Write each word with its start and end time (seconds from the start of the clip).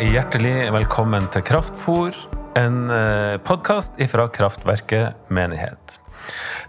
Og 0.00 0.14
hjertelig 0.14 0.70
velkommen 0.72 1.26
til 1.28 1.42
Kraftfor, 1.44 2.14
en 2.56 2.86
podkast 3.44 3.98
fra 4.08 4.24
Kraftverket 4.32 5.28
menighet. 5.28 5.98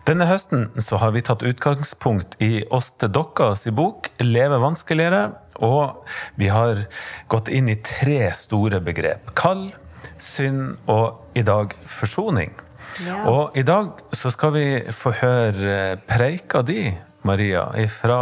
Denne 0.04 0.26
høsten 0.28 0.66
så 0.76 1.00
har 1.00 1.14
vi 1.16 1.22
tatt 1.24 1.46
utgangspunkt 1.48 2.36
i 2.44 2.66
oss 2.68 2.90
til 3.00 3.14
deres 3.16 3.64
bok 3.72 4.10
'Leve 4.20 4.60
vanskeligere', 4.60 5.32
og 5.64 6.04
vi 6.36 6.50
har 6.52 6.84
gått 7.32 7.48
inn 7.48 7.72
i 7.72 7.80
tre 7.80 8.34
store 8.36 8.82
begrep. 8.84 9.32
Kall, 9.34 9.72
synd 10.18 10.76
og 10.92 11.24
i 11.34 11.42
dag 11.48 11.72
forsoning. 11.88 12.52
Ja. 13.00 13.24
Og 13.32 13.56
i 13.56 13.64
dag 13.64 13.96
så 14.12 14.28
skal 14.30 14.52
vi 14.60 14.84
få 14.92 15.16
høre 15.24 16.02
preika 16.04 16.68
di, 16.68 16.92
Maria, 17.24 17.70
fra 17.88 18.20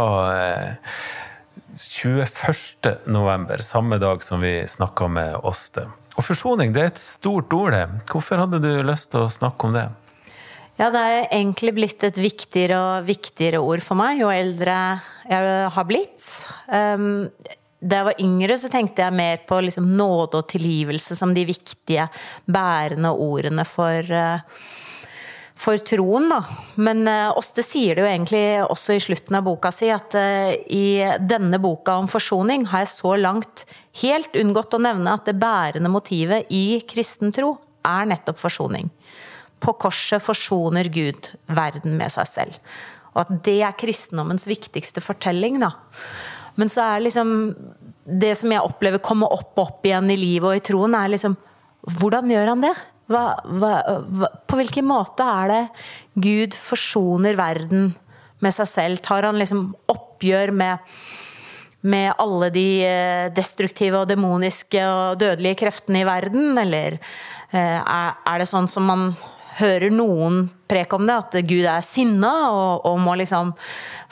21. 1.88 3.06
november, 3.06 3.58
samme 3.58 3.96
dag 3.98 4.24
som 4.24 4.40
vi 4.40 4.66
snakka 4.68 5.08
med 5.08 5.36
Åste. 5.48 5.86
Og 6.18 6.26
forsoning 6.26 6.74
det 6.74 6.82
er 6.82 6.90
et 6.92 7.00
stort 7.00 7.52
ord, 7.56 7.72
det. 7.72 7.86
Hvorfor 8.10 8.42
hadde 8.42 8.60
du 8.60 8.68
lyst 8.84 9.10
til 9.14 9.24
å 9.24 9.30
snakke 9.32 9.68
om 9.68 9.76
det? 9.78 9.86
Ja, 10.80 10.90
det 10.92 11.00
er 11.00 11.22
egentlig 11.28 11.72
blitt 11.76 12.04
et 12.04 12.18
viktigere 12.20 12.80
og 12.80 13.08
viktigere 13.08 13.60
ord 13.60 13.82
for 13.84 14.00
meg 14.00 14.20
jo 14.20 14.28
eldre 14.32 14.74
jeg 15.28 15.56
har 15.74 15.88
blitt. 15.88 16.28
Um, 16.68 17.08
da 17.80 18.02
jeg 18.02 18.08
var 18.10 18.22
yngre, 18.26 18.58
så 18.60 18.68
tenkte 18.72 19.04
jeg 19.06 19.16
mer 19.16 19.40
på 19.48 19.62
liksom 19.64 19.88
nåde 19.96 20.40
og 20.40 20.48
tilgivelse 20.52 21.16
som 21.16 21.32
de 21.36 21.46
viktige, 21.48 22.08
bærende 22.44 23.12
ordene 23.12 23.64
for, 23.68 24.12
uh, 24.12 24.44
for 25.60 25.80
troen, 25.84 26.30
da. 26.32 26.40
Men 26.80 27.04
Åste 27.36 27.60
sier 27.66 27.96
det 27.96 28.04
jo 28.04 28.08
egentlig 28.08 28.44
også 28.64 28.96
i 28.96 29.02
slutten 29.04 29.36
av 29.36 29.44
boka 29.44 29.68
si, 29.74 29.90
at 29.92 30.16
uh, 30.16 30.54
i 30.72 31.02
denne 31.20 31.60
boka 31.60 31.98
om 32.00 32.08
forsoning 32.08 32.64
har 32.70 32.86
jeg 32.86 32.94
så 32.94 33.16
langt 33.20 33.66
helt 34.00 34.36
unngått 34.40 34.76
å 34.76 34.80
nevne 34.80 35.12
at 35.12 35.28
det 35.28 35.36
bærende 35.40 35.90
motivet 35.92 36.48
i 36.54 36.80
kristen 36.88 37.34
tro 37.36 37.58
er 37.86 38.08
nettopp 38.08 38.40
forsoning. 38.40 38.88
På 39.60 39.74
korset 39.80 40.22
forsoner 40.24 40.88
Gud 40.92 41.28
verden 41.52 41.96
med 42.00 42.12
seg 42.14 42.28
selv. 42.30 42.58
Og 43.14 43.24
at 43.24 43.32
det 43.46 43.58
er 43.66 43.78
kristendommens 43.78 44.46
viktigste 44.48 45.02
fortelling, 45.04 45.58
da. 45.62 45.74
Men 46.58 46.70
så 46.70 46.82
er 46.82 47.04
liksom 47.04 47.54
Det 48.04 48.32
som 48.36 48.50
jeg 48.50 48.66
opplever 48.66 48.98
komme 48.98 49.28
opp 49.30 49.54
og 49.54 49.68
opp 49.68 49.84
igjen 49.86 50.10
i 50.10 50.16
livet 50.18 50.48
og 50.48 50.56
i 50.56 50.64
troen, 50.66 50.96
er 50.98 51.12
liksom 51.12 51.36
Hvordan 52.00 52.30
gjør 52.30 52.50
han 52.52 52.64
det? 52.64 52.74
Hva, 53.10 53.24
hva, 53.42 53.72
hva, 54.06 54.30
på 54.46 54.60
hvilken 54.60 54.86
måte 54.86 55.26
er 55.26 55.50
det 55.50 55.62
Gud 56.22 56.54
forsoner 56.58 57.38
verden 57.38 57.90
med 58.40 58.54
seg 58.54 58.70
selv? 58.70 59.02
Tar 59.04 59.26
han 59.28 59.40
liksom 59.40 59.72
oppgjør 59.90 60.54
med 60.54 60.94
med 61.80 62.12
alle 62.20 62.50
de 62.52 62.64
destruktive 63.32 64.02
og 64.02 64.08
demoniske 64.10 64.82
og 64.84 65.20
dødelige 65.22 65.62
kreftene 65.62 66.02
i 66.02 66.04
verden, 66.04 66.50
eller 66.60 66.98
er 67.56 68.34
det 68.36 68.48
sånn 68.50 68.68
som 68.68 68.84
man 68.84 69.06
hører 69.60 69.92
noen 69.92 70.44
preke 70.70 70.96
om 70.96 71.06
det, 71.08 71.16
at 71.16 71.36
Gud 71.48 71.66
er 71.68 71.84
sinna 71.84 72.32
og, 72.52 72.86
og, 72.86 73.00
må 73.02 73.16
liksom 73.18 73.52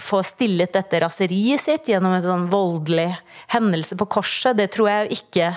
få 0.00 0.22
stillet 0.26 0.74
dette 0.74 1.00
raseriet 1.04 1.62
sitt 1.62 1.90
gjennom 1.92 2.16
en 2.16 2.24
sånn 2.24 2.48
voldelig 2.52 3.10
hendelse 3.54 3.98
på 3.98 4.08
korset. 4.18 4.58
Det 4.58 4.68
tror 4.74 4.90
jeg 4.90 5.20
ikke 5.20 5.52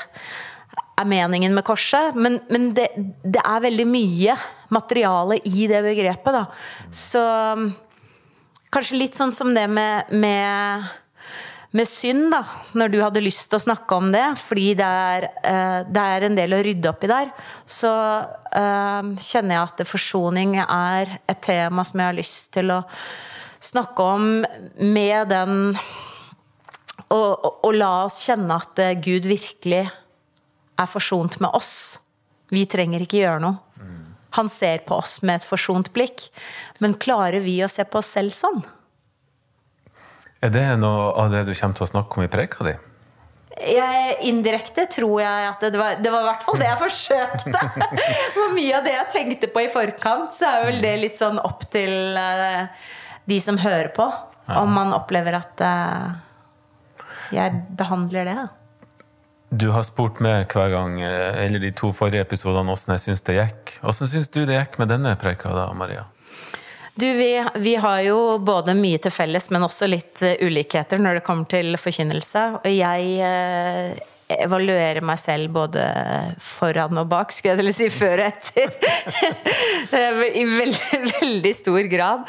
er 0.99 1.07
meningen 1.07 1.53
med 1.55 1.65
korset, 1.65 2.15
men, 2.15 2.39
men 2.51 2.71
det, 2.77 2.89
det, 3.23 3.41
er 3.41 3.63
veldig 3.63 3.87
mye 3.89 4.35
materiale 4.73 5.39
i 5.47 5.67
det 5.71 5.81
begrepet, 5.85 6.35
da. 6.35 6.43
Så 6.93 7.21
kanskje 8.71 8.99
litt 8.99 9.17
sånn 9.17 9.33
som 9.35 9.55
det 9.55 9.67
med, 9.71 10.11
med 10.11 10.89
med 11.71 11.87
synd, 11.87 12.25
da, 12.33 12.41
når 12.75 12.91
du 12.91 12.97
hadde 12.99 13.23
lyst 13.23 13.45
til 13.47 13.55
å 13.55 13.63
snakke 13.63 13.95
om 13.95 14.09
det, 14.11 14.25
fordi 14.41 14.73
det 14.75 14.87
er, 14.87 15.27
det 15.87 16.03
er 16.03 16.25
en 16.27 16.35
del 16.35 16.55
å 16.57 16.59
rydde 16.67 16.89
opp 16.89 17.05
i 17.07 17.11
der, 17.11 17.31
så 17.63 17.91
uh, 18.27 19.11
kjenner 19.15 19.55
jeg 19.55 19.61
at 19.61 19.83
forsoning 19.87 20.57
er 20.65 21.15
et 21.31 21.39
tema 21.45 21.85
som 21.87 22.03
jeg 22.03 22.09
har 22.09 22.17
lyst 22.17 22.51
til 22.57 22.75
å 22.75 22.81
snakke 23.63 24.03
om 24.17 24.27
med 24.83 25.31
den 25.31 25.55
og, 27.11 27.31
og, 27.31 27.51
og 27.63 27.73
la 27.77 27.91
oss 28.03 28.19
kjenne 28.25 28.57
at 28.57 28.79
Gud 29.03 29.27
virkelig 29.29 29.85
er 30.81 30.89
forsont 30.89 31.39
med 31.43 31.53
oss. 31.57 31.99
Vi 32.51 32.65
trenger 32.69 33.03
ikke 33.05 33.21
gjøre 33.21 33.43
noe. 33.43 33.59
Han 34.31 34.49
ser 34.49 34.77
på 34.87 34.95
oss 34.95 35.19
med 35.21 35.41
et 35.41 35.47
forsont 35.47 35.91
blikk. 35.95 36.29
Men 36.79 36.95
klarer 36.95 37.43
vi 37.43 37.57
å 37.63 37.71
se 37.71 37.83
på 37.83 37.99
oss 37.99 38.13
selv 38.15 38.35
sånn? 38.35 38.61
Er 40.41 40.53
det 40.53 40.63
noe 40.81 41.11
av 41.19 41.33
det 41.33 41.43
du 41.49 41.51
kommer 41.53 41.77
til 41.77 41.85
å 41.85 41.91
snakke 41.91 42.17
om 42.17 42.25
i 42.25 42.31
preka 42.31 42.65
di? 42.65 42.77
Jeg, 43.61 44.13
indirekte 44.25 44.87
tror 44.89 45.19
jeg 45.21 45.49
at 45.49 45.65
det 45.67 45.77
var, 45.77 45.99
det 46.01 46.09
var 46.09 46.23
i 46.23 46.27
hvert 46.29 46.45
fall 46.47 46.57
det 46.61 46.69
jeg 46.69 46.79
forsøkte. 46.79 47.65
For 48.37 48.55
mye 48.55 48.79
av 48.79 48.87
det 48.87 48.95
jeg 48.95 49.11
tenkte 49.13 49.51
på 49.51 49.65
i 49.65 49.69
forkant, 49.73 50.31
så 50.33 50.47
er 50.47 50.65
vel 50.69 50.81
det 50.81 50.95
litt 51.03 51.19
sånn 51.19 51.37
opp 51.43 51.67
til 51.73 52.17
uh, 52.17 52.71
de 53.29 53.37
som 53.43 53.59
hører 53.61 53.91
på. 53.93 54.07
Om 54.51 54.71
man 54.73 54.95
opplever 54.95 55.37
at 55.37 55.61
uh, 55.61 56.07
jeg 57.35 57.61
behandler 57.77 58.31
det. 58.31 58.39
Du 59.51 59.67
har 59.75 59.83
spurt 59.83 60.21
meg 60.23 60.47
hver 60.55 60.69
gang, 60.71 60.93
eller 61.03 61.59
de 61.59 61.73
to 61.75 61.89
forrige 61.91 62.23
episodene, 62.23 62.71
åssen 62.71 62.93
jeg 62.95 63.03
syns 63.03 63.25
det 63.27 63.35
gikk. 63.35 63.73
Åssen 63.83 64.07
syns 64.07 64.31
du 64.31 64.45
det 64.47 64.55
gikk 64.55 64.77
med 64.79 64.87
denne 64.93 65.11
preika 65.19 65.51
da, 65.51 65.65
Maria? 65.75 66.05
Du, 66.95 67.05
vi, 67.17 67.33
vi, 67.59 67.75
har 67.75 67.99
jo 68.05 68.37
både 68.39 68.75
mye 68.79 68.99
til 69.03 69.11
felles, 69.11 69.49
men 69.51 69.67
også 69.67 69.89
litt 69.91 70.23
ulikheter 70.39 71.03
når 71.03 71.19
det 71.19 71.25
kommer 71.27 71.51
til 71.51 71.75
forkynnelse. 71.79 72.45
Og 72.61 72.71
jeg 72.71 73.99
eh, 74.31 74.43
evaluerer 74.45 75.03
meg 75.05 75.19
selv 75.19 75.51
både 75.55 75.83
foran 76.41 77.01
og 77.01 77.09
bak, 77.11 77.33
skulle 77.35 77.55
jeg 77.55 77.61
til 77.61 77.71
å 77.71 77.75
si, 77.75 77.89
før 77.93 78.23
og 78.23 78.29
etter. 78.29 78.73
I 80.41 80.45
veldig, 80.47 81.01
veldig 81.19 81.53
stor 81.57 81.91
grad. 81.91 82.25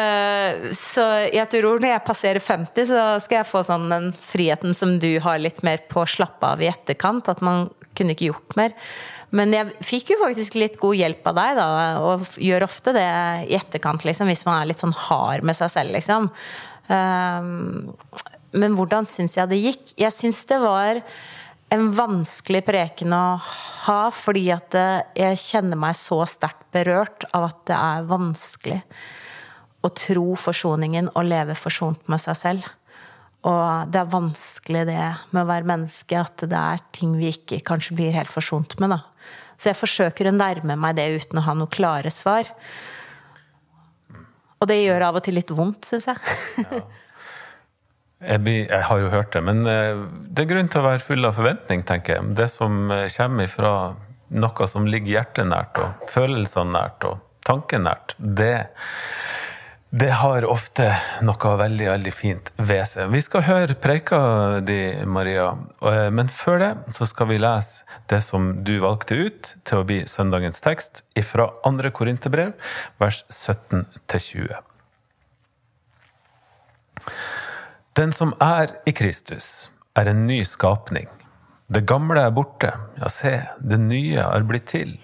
Eh, 0.00 0.68
så 0.78 1.06
jeg 1.30 1.48
tror 1.54 1.80
når 1.82 1.94
jeg 1.94 2.06
passerer 2.10 2.44
50, 2.44 2.90
så 2.90 3.06
skal 3.24 3.40
jeg 3.40 3.50
få 3.50 3.64
sånn 3.66 3.88
den 3.92 4.12
friheten 4.18 4.76
som 4.76 4.98
du 5.02 5.12
har 5.24 5.40
litt 5.42 5.62
mer 5.66 5.86
på 5.90 6.02
å 6.02 6.10
slappe 6.10 6.54
av 6.54 6.62
i 6.62 6.70
etterkant. 6.72 7.30
At 7.32 7.44
man 7.44 7.68
kunne 7.94 8.16
ikke 8.16 8.32
gjort 8.32 8.58
mer. 8.58 8.74
Men 9.34 9.54
jeg 9.54 9.72
fikk 9.82 10.12
jo 10.14 10.20
faktisk 10.20 10.58
litt 10.58 10.76
god 10.82 10.98
hjelp 10.98 11.26
av 11.30 11.38
deg, 11.38 11.56
da, 11.58 11.68
og 12.06 12.36
gjør 12.38 12.66
ofte 12.68 12.94
det 12.94 13.08
i 13.48 13.56
etterkant, 13.58 14.04
liksom, 14.06 14.30
hvis 14.30 14.44
man 14.46 14.60
er 14.60 14.70
litt 14.70 14.82
sånn 14.82 14.94
hard 14.94 15.46
med 15.46 15.58
seg 15.58 15.72
selv, 15.72 15.94
liksom. 15.96 16.28
Men 18.54 18.76
hvordan 18.78 19.08
syns 19.10 19.34
jeg 19.38 19.50
det 19.50 19.60
gikk? 19.62 19.82
Jeg 19.98 20.14
syns 20.14 20.44
det 20.50 20.60
var 20.62 21.00
en 21.74 21.90
vanskelig 21.96 22.62
preken 22.66 23.12
å 23.14 23.24
ha, 23.84 23.98
fordi 24.14 24.46
at 24.54 24.76
jeg 25.18 25.40
kjenner 25.42 25.78
meg 25.80 25.96
så 25.98 26.20
sterkt 26.28 26.66
berørt 26.74 27.26
av 27.34 27.48
at 27.50 27.60
det 27.70 27.76
er 27.78 28.08
vanskelig 28.08 28.80
å 29.84 29.90
tro 29.92 30.32
forsoningen 30.40 31.10
og 31.12 31.28
leve 31.28 31.56
forsont 31.58 32.08
med 32.08 32.22
seg 32.22 32.38
selv. 32.40 32.70
Og 33.44 33.90
det 33.92 34.00
er 34.00 34.12
vanskelig 34.12 34.86
det 34.88 35.00
med 35.34 35.42
å 35.42 35.48
være 35.50 35.68
menneske, 35.68 36.16
at 36.16 36.46
det 36.48 36.60
er 36.60 36.84
ting 36.96 37.12
vi 37.18 37.34
ikke 37.34 37.60
kanskje 37.66 37.98
blir 37.98 38.16
helt 38.16 38.32
forsont 38.32 38.78
med, 38.80 38.94
da. 38.94 39.02
Så 39.60 39.70
jeg 39.70 39.78
forsøker 39.78 40.30
å 40.30 40.34
nærme 40.34 40.76
meg 40.80 40.96
det 40.98 41.10
uten 41.18 41.40
å 41.40 41.44
ha 41.44 41.54
noe 41.56 41.70
klare 41.70 42.10
svar. 42.12 42.48
Og 44.58 44.68
det 44.70 44.80
gjør 44.80 45.10
av 45.10 45.20
og 45.20 45.26
til 45.26 45.36
litt 45.36 45.52
vondt, 45.52 45.90
syns 45.90 46.08
jeg. 46.10 46.36
ja. 46.64 46.84
jeg, 48.24 48.82
har 48.88 49.02
jo 49.02 49.12
hørt 49.12 49.32
det, 49.34 49.44
men 49.44 49.62
det 49.64 50.44
er 50.44 50.50
grunn 50.50 50.70
til 50.72 50.82
å 50.82 50.88
være 50.88 51.02
full 51.04 51.28
av 51.28 51.36
forventning, 51.36 51.84
tenker 51.86 52.18
jeg. 52.18 52.32
Det 52.38 52.48
som 52.52 52.88
kommer 52.88 53.50
fra 53.52 53.74
noe 54.34 54.68
som 54.70 54.88
ligger 54.88 55.18
hjertet 55.18 55.50
nært, 55.50 55.78
og 55.78 56.10
følelsene 56.10 56.74
nært, 56.74 57.06
og 57.08 57.46
tanken 57.46 57.86
nært, 57.88 58.16
det 58.18 58.56
det 59.94 60.08
har 60.18 60.42
ofte 60.50 60.88
noe 61.22 61.50
veldig 61.58 61.84
veldig 61.86 62.10
fint 62.10 62.48
ved 62.58 62.82
seg. 62.90 63.12
Vi 63.12 63.20
skal 63.22 63.44
høre 63.46 63.76
preika 63.78 64.18
di, 64.66 64.78
Maria, 65.06 65.52
men 66.10 66.32
før 66.34 66.58
det 66.64 66.70
så 66.96 67.06
skal 67.06 67.28
vi 67.30 67.38
lese 67.38 67.86
det 68.10 68.18
som 68.26 68.48
du 68.66 68.72
valgte 68.82 69.14
ut 69.14 69.52
til 69.62 69.78
å 69.78 69.86
bli 69.86 70.00
søndagens 70.10 70.58
tekst 70.64 71.04
fra 71.28 71.46
2. 71.62 71.92
Korinterbrev, 71.94 72.56
vers 72.98 73.22
17-20. 73.30 74.58
Den 77.94 78.10
som 78.10 78.32
er 78.42 78.72
i 78.90 78.92
Kristus, 78.92 79.70
er 79.94 80.08
en 80.10 80.24
ny 80.26 80.40
skapning. 80.42 81.06
Det 81.70 81.84
gamle 81.86 82.24
er 82.26 82.32
borte, 82.34 82.72
ja, 82.98 83.06
se, 83.06 83.36
det 83.62 83.76
nye 83.78 84.18
er 84.18 84.46
blitt 84.48 84.66
til. 84.72 84.96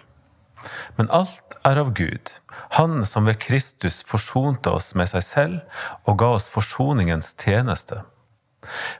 Men 0.99 1.07
alt 1.15 1.55
er 1.63 1.79
av 1.79 1.93
Gud, 1.95 2.33
Han 2.81 3.05
som 3.07 3.29
ved 3.31 3.39
Kristus 3.39 4.01
forsonte 4.07 4.73
oss 4.75 4.93
med 4.99 5.07
seg 5.13 5.23
selv 5.23 5.85
og 6.03 6.19
ga 6.19 6.33
oss 6.35 6.49
forsoningens 6.51 7.31
tjeneste. 7.39 8.01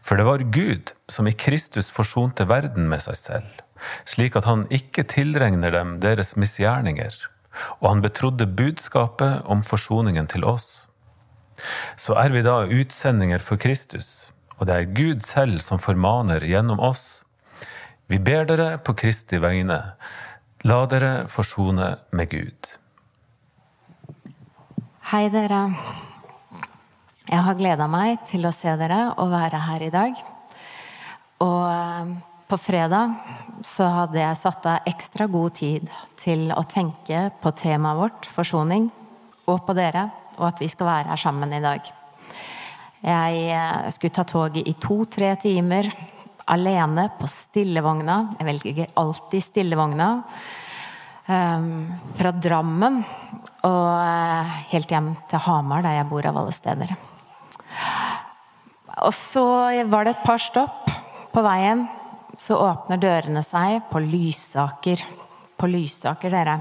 For 0.07 0.15
det 0.15 0.27
var 0.29 0.47
Gud 0.55 0.93
som 1.11 1.27
i 1.27 1.35
Kristus 1.35 1.91
forsonte 1.91 2.47
verden 2.47 2.87
med 2.91 3.03
seg 3.03 3.19
selv, 3.19 3.51
slik 4.07 4.39
at 4.39 4.47
han 4.47 4.69
ikke 4.71 5.03
tilregner 5.03 5.75
dem 5.75 5.99
deres 6.05 6.37
misgjerninger, 6.39 7.19
og 7.83 7.89
han 7.89 8.07
betrodde 8.07 8.47
budskapet 8.47 9.43
om 9.51 9.67
forsoningen 9.67 10.31
til 10.31 10.47
oss. 10.47 10.87
Så 12.01 12.17
er 12.19 12.33
vi 12.35 12.45
da 12.47 12.63
utsendinger 12.67 13.43
for 13.45 13.61
Kristus, 13.61 14.31
og 14.59 14.69
det 14.69 14.77
er 14.77 14.93
Gud 14.97 15.25
selv 15.27 15.61
som 15.65 15.81
formaner 15.83 16.45
gjennom 16.47 16.81
oss. 16.83 17.23
Vi 18.11 18.19
ber 18.19 18.49
dere 18.49 18.75
på 18.83 18.97
Kristi 18.99 19.39
vegne, 19.39 19.81
la 20.67 20.81
dere 20.91 21.13
forsone 21.31 21.95
med 22.17 22.31
Gud. 22.33 22.73
Hei, 25.11 25.29
dere. 25.33 25.65
Jeg 27.31 27.43
har 27.47 27.57
gleda 27.59 27.87
meg 27.91 28.25
til 28.27 28.47
å 28.47 28.53
se 28.55 28.73
dere 28.79 29.13
og 29.23 29.31
være 29.31 29.59
her 29.69 29.83
i 29.87 29.93
dag. 29.95 30.21
Og 31.43 31.63
eh, 31.71 32.13
på 32.51 32.59
fredag 32.59 33.15
så 33.67 33.87
hadde 33.95 34.19
jeg 34.19 34.39
satt 34.41 34.67
av 34.67 34.89
ekstra 34.91 35.29
god 35.31 35.55
tid 35.61 35.87
til 36.21 36.49
å 36.51 36.65
tenke 36.67 37.29
på 37.43 37.53
temaet 37.59 38.01
vårt, 38.01 38.29
forsoning, 38.35 38.89
og 39.47 39.63
på 39.67 39.77
dere, 39.79 40.09
og 40.41 40.49
at 40.49 40.63
vi 40.63 40.69
skal 40.73 40.89
være 40.89 41.13
her 41.13 41.21
sammen 41.21 41.53
i 41.53 41.63
dag. 41.63 41.93
Jeg 43.01 43.45
eh, 43.53 43.91
skulle 43.95 44.17
ta 44.17 44.25
toget 44.29 44.67
i 44.67 44.75
to-tre 44.81 45.35
timer 45.41 45.89
alene 46.51 47.07
på 47.19 47.29
stillevogna. 47.31 48.17
Jeg 48.39 48.49
velger 48.49 48.91
alltid 48.99 49.45
stillevogna. 49.45 50.11
Um, 51.31 51.87
fra 52.19 52.33
Drammen 52.35 52.97
og 53.63 53.91
uh, 54.03 54.55
helt 54.73 54.91
hjem 54.91 55.13
til 55.31 55.43
Hamar, 55.45 55.85
der 55.85 56.01
jeg 56.01 56.09
bor 56.11 56.27
av 56.27 56.41
alle 56.41 56.55
steder. 56.57 56.95
Og 59.07 59.15
så 59.15 59.45
var 59.87 60.09
det 60.09 60.17
et 60.17 60.25
par 60.27 60.43
stopp 60.43 60.91
på 61.31 61.45
veien. 61.47 61.85
Så 62.41 62.59
åpner 62.59 62.99
dørene 62.99 63.45
seg 63.47 63.85
på 63.93 64.03
Lysaker. 64.03 65.05
På 65.61 65.69
Lysaker, 65.71 66.33
dere. 66.35 66.59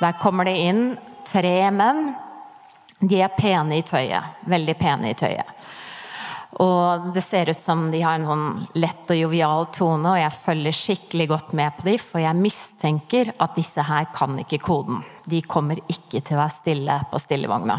Der 0.00 0.18
kommer 0.18 0.48
det 0.48 0.56
inn 0.64 0.82
tre 1.28 1.70
menn. 1.70 2.14
De 3.02 3.18
er 3.18 3.32
pene 3.34 3.80
i 3.80 3.82
tøyet. 3.82 4.42
Veldig 4.46 4.74
pene 4.78 5.10
i 5.10 5.18
tøyet. 5.18 5.48
Og 6.62 7.08
det 7.14 7.22
ser 7.24 7.48
ut 7.48 7.60
som 7.60 7.86
de 7.90 8.02
har 8.04 8.18
en 8.18 8.28
sånn 8.28 8.44
lett 8.76 9.08
og 9.10 9.16
jovial 9.16 9.66
tone, 9.72 10.10
og 10.12 10.20
jeg 10.20 10.36
følger 10.36 10.76
skikkelig 10.76 11.26
godt 11.30 11.54
med 11.56 11.78
på 11.78 11.88
dem, 11.88 12.02
for 12.02 12.20
jeg 12.20 12.38
mistenker 12.38 13.32
at 13.40 13.56
disse 13.56 13.82
her 13.88 14.10
kan 14.12 14.36
ikke 14.42 14.60
koden. 14.62 15.00
De 15.24 15.40
kommer 15.42 15.80
ikke 15.88 16.20
til 16.20 16.36
å 16.36 16.42
være 16.42 16.54
stille 16.58 16.98
på 17.10 17.22
stillevogna. 17.24 17.78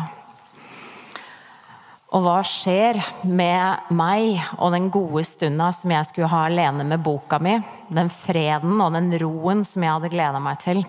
Og 2.14 2.22
hva 2.22 2.40
skjer 2.46 3.00
med 3.26 3.94
meg 3.98 4.42
og 4.60 4.74
den 4.76 4.92
gode 4.94 5.24
stunda 5.26 5.72
som 5.74 5.94
jeg 5.96 6.10
skulle 6.10 6.30
ha 6.30 6.44
alene 6.50 6.86
med 6.86 7.02
boka 7.02 7.40
mi? 7.42 7.56
Den 7.90 8.12
freden 8.14 8.82
og 8.82 8.94
den 8.94 9.10
roen 9.22 9.64
som 9.66 9.86
jeg 9.86 9.96
hadde 9.96 10.12
gleda 10.14 10.42
meg 10.42 10.60
til. 10.62 10.84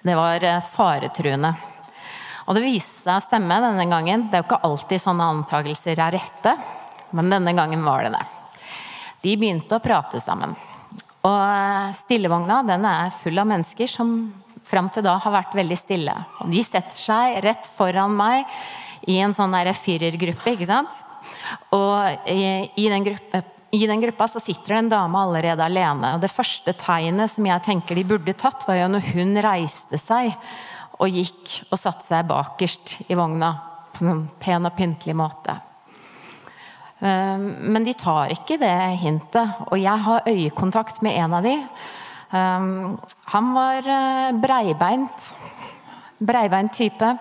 Det 0.00 0.16
var 0.16 0.44
eh, 0.44 0.60
faretruende. 0.64 1.54
Og 2.50 2.56
det 2.58 2.64
viste 2.64 3.04
seg 3.04 3.14
å 3.14 3.22
stemme 3.22 3.60
denne 3.62 3.84
gangen. 3.86 4.26
Det 4.26 4.34
er 4.34 4.42
jo 4.42 4.48
ikke 4.48 4.64
alltid 4.66 4.98
sånne 4.98 5.28
antakelser 5.36 6.00
er 6.02 6.16
rette, 6.16 6.56
men 7.14 7.30
denne 7.30 7.54
gangen 7.54 7.84
var 7.86 8.02
det 8.02 8.10
det. 8.16 8.24
De 9.22 9.36
begynte 9.38 9.76
å 9.78 9.84
prate 9.84 10.18
sammen. 10.18 10.56
Og 11.22 11.36
eh, 11.38 11.92
stillevogna 11.94 12.64
den 12.66 12.88
er 12.90 13.14
full 13.14 13.38
av 13.38 13.46
mennesker 13.52 13.86
som 13.90 14.16
fram 14.66 14.88
til 14.90 15.06
da 15.06 15.14
har 15.22 15.34
vært 15.36 15.54
veldig 15.60 15.78
stille. 15.78 16.16
Og 16.42 16.50
de 16.50 16.64
setter 16.66 16.98
seg 16.98 17.38
rett 17.44 17.70
foran 17.76 18.18
meg 18.18 18.50
i 19.06 19.20
en 19.22 19.34
sånn 19.36 19.54
firergruppe, 19.78 20.56
ikke 20.56 20.68
sant. 20.68 20.98
Og 21.70 22.26
i, 22.30 22.66
i, 22.74 22.88
den 22.90 23.06
gruppe, 23.06 23.44
i, 23.70 23.84
den 23.86 24.02
gruppa 24.02 24.26
så 24.30 24.42
sitter 24.42 24.74
det 24.74 24.82
en 24.82 24.92
dame 24.96 25.22
allerede 25.22 25.70
alene. 25.70 26.16
Og 26.16 26.24
det 26.26 26.34
første 26.34 26.74
tegnet 26.82 27.30
som 27.30 27.46
jeg 27.46 27.66
tenker 27.66 27.94
de 27.94 28.08
burde 28.10 28.34
tatt, 28.34 28.66
var 28.66 28.82
jo 28.82 28.90
når 28.96 29.06
hun 29.14 29.38
reiste 29.46 30.02
seg 30.02 30.34
og 31.00 31.16
gikk 31.16 31.56
og 31.70 31.80
satte 31.80 32.06
seg 32.06 32.28
bakerst 32.28 32.98
i 33.08 33.16
vogna 33.18 33.54
på 33.94 34.06
en 34.06 34.26
pen 34.40 34.68
og 34.68 34.76
pyntelig 34.76 35.16
måte. 35.16 35.56
Ehm, 37.00 37.46
men 37.72 37.86
de 37.86 37.94
tar 37.96 38.32
ikke 38.34 38.58
det 38.60 38.76
hintet, 39.00 39.64
og 39.70 39.80
jeg 39.80 40.04
har 40.06 40.28
øyekontakt 40.28 41.00
med 41.02 41.16
en 41.16 41.36
av 41.38 41.46
de. 41.46 41.56
Ehm, 42.36 42.98
han 43.32 43.54
var 43.56 43.88
eh, 43.96 44.32
breibeint. 44.36 45.32
Breibeint 46.20 46.76
type. 46.76 47.16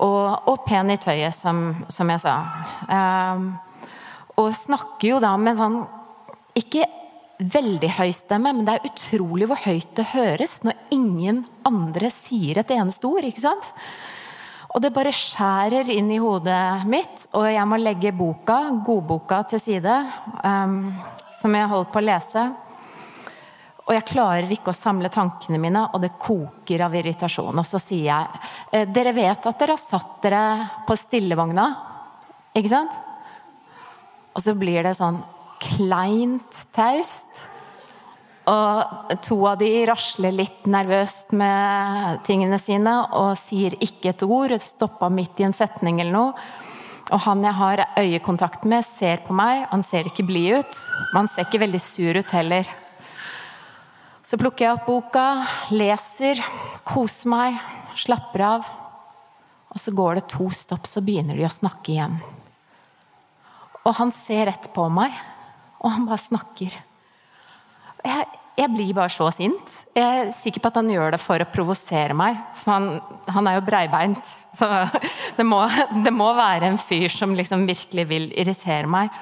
Og, 0.00 0.48
og, 0.48 0.62
pen 0.64 0.92
i 0.92 0.96
tøyet, 0.96 1.34
som, 1.36 1.74
som 1.92 2.08
jeg 2.08 2.22
sa. 2.22 2.36
Um, 2.88 3.50
og 4.40 4.54
snakker 4.56 5.10
jo 5.10 5.18
da 5.20 5.34
med 5.36 5.58
sånn 5.58 5.82
Ikke 6.56 6.86
veldig 7.40 7.90
høy 7.96 8.10
stemme, 8.14 8.52
men 8.54 8.66
det 8.68 8.76
er 8.76 8.88
utrolig 8.90 9.48
hvor 9.50 9.60
høyt 9.64 9.92
det 9.96 10.10
høres 10.12 10.58
når 10.66 10.78
ingen 10.94 11.44
andre 11.66 12.10
sier 12.12 12.60
et 12.60 12.72
eneste 12.76 13.08
ord. 13.08 13.24
ikke 13.24 13.44
sant? 13.44 13.70
Og 14.70 14.84
det 14.84 14.92
bare 14.94 15.14
skjærer 15.14 15.88
inn 15.90 16.12
i 16.14 16.20
hodet 16.22 16.86
mitt, 16.86 17.24
og 17.34 17.48
jeg 17.50 17.66
må 17.66 17.80
legge 17.80 18.12
boka, 18.14 18.60
godboka, 18.86 19.42
til 19.50 19.62
side. 19.62 19.96
Um, 20.44 20.92
som 21.40 21.54
jeg 21.56 21.70
holdt 21.70 21.92
på 21.92 22.00
å 22.00 22.04
lese. 22.04 22.44
Og 23.88 23.94
jeg 23.96 24.06
klarer 24.12 24.52
ikke 24.54 24.70
å 24.70 24.76
samle 24.76 25.10
tankene 25.10 25.58
mine, 25.58 25.86
og 25.90 26.02
det 26.04 26.12
koker 26.20 26.84
av 26.86 26.94
irritasjon. 26.94 27.58
Og 27.58 27.66
så 27.66 27.80
sier 27.82 28.06
jeg 28.10 28.42
eh, 28.76 28.86
Dere 28.86 29.14
vet 29.16 29.48
at 29.48 29.58
dere 29.58 29.74
har 29.74 29.82
satt 29.82 30.20
dere 30.22 30.42
på 30.86 30.94
stillevogna? 30.98 31.66
Ikke 32.54 32.70
sant? 32.70 32.98
Og 34.36 34.44
så 34.44 34.54
blir 34.58 34.84
det 34.86 34.94
sånn 34.98 35.18
kleint 35.60 36.64
taust. 36.74 37.28
Og 38.50 39.12
to 39.22 39.36
av 39.46 39.60
de 39.60 39.68
rasler 39.86 40.34
litt 40.34 40.66
nervøst 40.70 41.30
med 41.36 42.22
tingene 42.26 42.58
sine 42.58 42.96
og 43.18 43.36
sier 43.38 43.76
ikke 43.84 44.14
et 44.14 44.24
ord. 44.26 44.56
Stoppa 44.62 45.10
midt 45.12 45.42
i 45.42 45.46
en 45.46 45.56
setning 45.56 46.00
eller 46.00 46.16
noe. 46.16 46.50
Og 47.10 47.18
han 47.26 47.42
jeg 47.42 47.58
har 47.58 47.84
øyekontakt 47.98 48.64
med, 48.70 48.86
ser 48.86 49.22
på 49.26 49.34
meg. 49.34 49.64
Han 49.72 49.82
ser 49.86 50.06
ikke 50.06 50.26
blid 50.26 50.60
ut. 50.60 50.82
Men 51.12 51.24
han 51.24 51.30
ser 51.30 51.46
ikke 51.46 51.62
veldig 51.64 51.82
sur 51.82 52.18
ut 52.18 52.34
heller. 52.36 52.70
Så 54.26 54.38
plukker 54.38 54.66
jeg 54.66 54.76
opp 54.76 54.86
boka, 54.86 55.24
leser, 55.74 56.38
koser 56.86 57.32
meg, 57.32 57.56
slapper 57.98 58.44
av. 58.46 58.68
Og 59.70 59.82
så 59.82 59.94
går 59.94 60.20
det 60.20 60.28
to 60.30 60.46
stopp, 60.54 60.86
så 60.86 61.02
begynner 61.02 61.38
de 61.38 61.46
å 61.46 61.50
snakke 61.50 61.94
igjen. 61.96 62.14
Og 63.80 63.92
han 63.98 64.12
ser 64.14 64.46
rett 64.50 64.68
på 64.74 64.84
meg, 64.92 65.14
og 65.80 65.94
han 65.94 66.06
bare 66.08 66.20
snakker. 66.20 66.76
Jeg, 68.04 68.26
jeg 68.60 68.72
blir 68.74 68.92
bare 68.96 69.12
så 69.12 69.28
sint. 69.32 69.76
Jeg 69.96 70.24
er 70.24 70.32
sikker 70.36 70.62
på 70.62 70.70
at 70.70 70.78
han 70.80 70.90
gjør 70.92 71.14
det 71.14 71.20
for 71.22 71.40
å 71.40 71.48
provosere 71.48 72.16
meg. 72.16 72.38
For 72.60 72.74
han, 72.74 72.88
han 73.32 73.48
er 73.48 73.58
jo 73.58 73.66
breibeint. 73.66 74.32
Så 74.56 74.68
det 75.38 75.46
må, 75.48 75.62
det 76.04 76.12
må, 76.14 76.30
være 76.36 76.68
en 76.68 76.80
fyr 76.80 77.08
som 77.12 77.36
liksom 77.36 77.66
virkelig 77.68 78.06
vil 78.10 78.28
irritere 78.32 78.90
meg. 78.90 79.12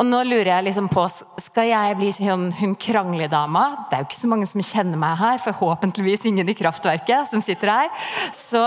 Og 0.00 0.06
nå 0.08 0.22
lurer 0.24 0.48
jeg 0.48 0.66
liksom 0.68 0.88
på 0.92 1.04
Skal 1.42 1.68
jeg 1.68 1.96
bli 1.98 2.10
sånn 2.14 2.48
hun 2.56 2.74
krangledama? 2.80 3.64
Det 3.90 3.96
er 3.96 4.04
jo 4.04 4.08
ikke 4.08 4.20
så 4.22 4.30
mange 4.30 4.48
som 4.48 4.64
kjenner 4.64 5.00
meg 5.00 5.18
her. 5.20 5.40
Forhåpentligvis 5.44 6.24
ingen 6.30 6.48
i 6.48 6.56
kraftverket 6.56 7.28
som 7.30 7.42
sitter 7.44 7.72
her. 7.72 7.90
Så 8.36 8.60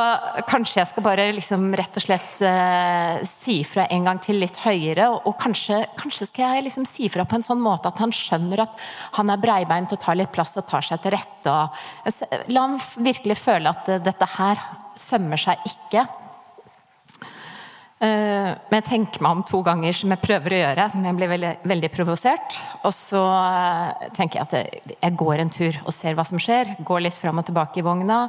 kanskje 0.49 0.81
jeg 0.81 0.91
skal 0.91 1.05
bare 1.05 1.27
liksom 1.35 1.67
rett 1.77 1.97
og 1.97 2.05
slett 2.05 2.41
eh, 2.45 3.23
si 3.29 3.59
fra 3.67 3.87
en 3.93 4.09
gang 4.09 4.21
til 4.21 4.39
litt 4.43 4.59
høyere. 4.61 5.09
Og, 5.13 5.31
og 5.31 5.37
kanskje, 5.41 5.81
kanskje, 5.97 6.29
skal 6.29 6.57
jeg 6.57 6.67
liksom 6.67 6.85
si 6.89 7.09
fra 7.13 7.25
på 7.25 7.39
en 7.39 7.47
sånn 7.47 7.63
måte 7.63 7.89
at 7.89 8.01
han 8.03 8.13
skjønner 8.13 8.65
at 8.67 8.85
han 9.17 9.33
er 9.33 9.41
breibeint 9.41 9.95
og 9.95 10.01
tar 10.01 10.19
litt 10.19 10.33
plass 10.35 10.55
og 10.61 10.67
tar 10.69 10.85
seg 10.85 11.01
til 11.03 11.15
rette. 11.17 11.55
Og, 11.55 12.45
la 12.53 12.67
han 12.67 12.77
virkelig 13.01 13.39
føle 13.41 13.71
at 13.71 13.89
uh, 13.89 14.01
dette 14.03 14.29
her 14.37 14.61
sømmer 14.99 15.41
seg 15.41 15.61
ikke. 15.67 16.05
Eh, 18.05 18.51
men 18.69 18.77
jeg 18.81 18.85
tenker 18.89 19.23
meg 19.23 19.37
om 19.37 19.41
to 19.47 19.61
ganger, 19.65 19.95
som 19.95 20.11
jeg 20.13 20.21
prøver 20.21 20.53
å 20.53 20.59
gjøre. 20.59 20.87
Men 20.93 21.09
jeg 21.09 21.17
blir 21.19 21.31
veldig, 21.31 21.53
veldig 21.71 21.91
provosert. 21.93 22.57
Og 22.83 22.93
så 22.93 23.21
eh, 23.23 24.05
tenker 24.17 24.41
jeg 24.41 24.45
at 24.45 24.93
jeg 24.99 25.17
går 25.21 25.41
en 25.41 25.53
tur 25.53 25.79
og 25.85 25.95
ser 25.95 26.17
hva 26.17 26.25
som 26.27 26.41
skjer. 26.41 26.75
Går 26.85 27.05
litt 27.05 27.17
fram 27.17 27.41
og 27.41 27.47
tilbake 27.47 27.81
i 27.81 27.85
vogna. 27.85 28.25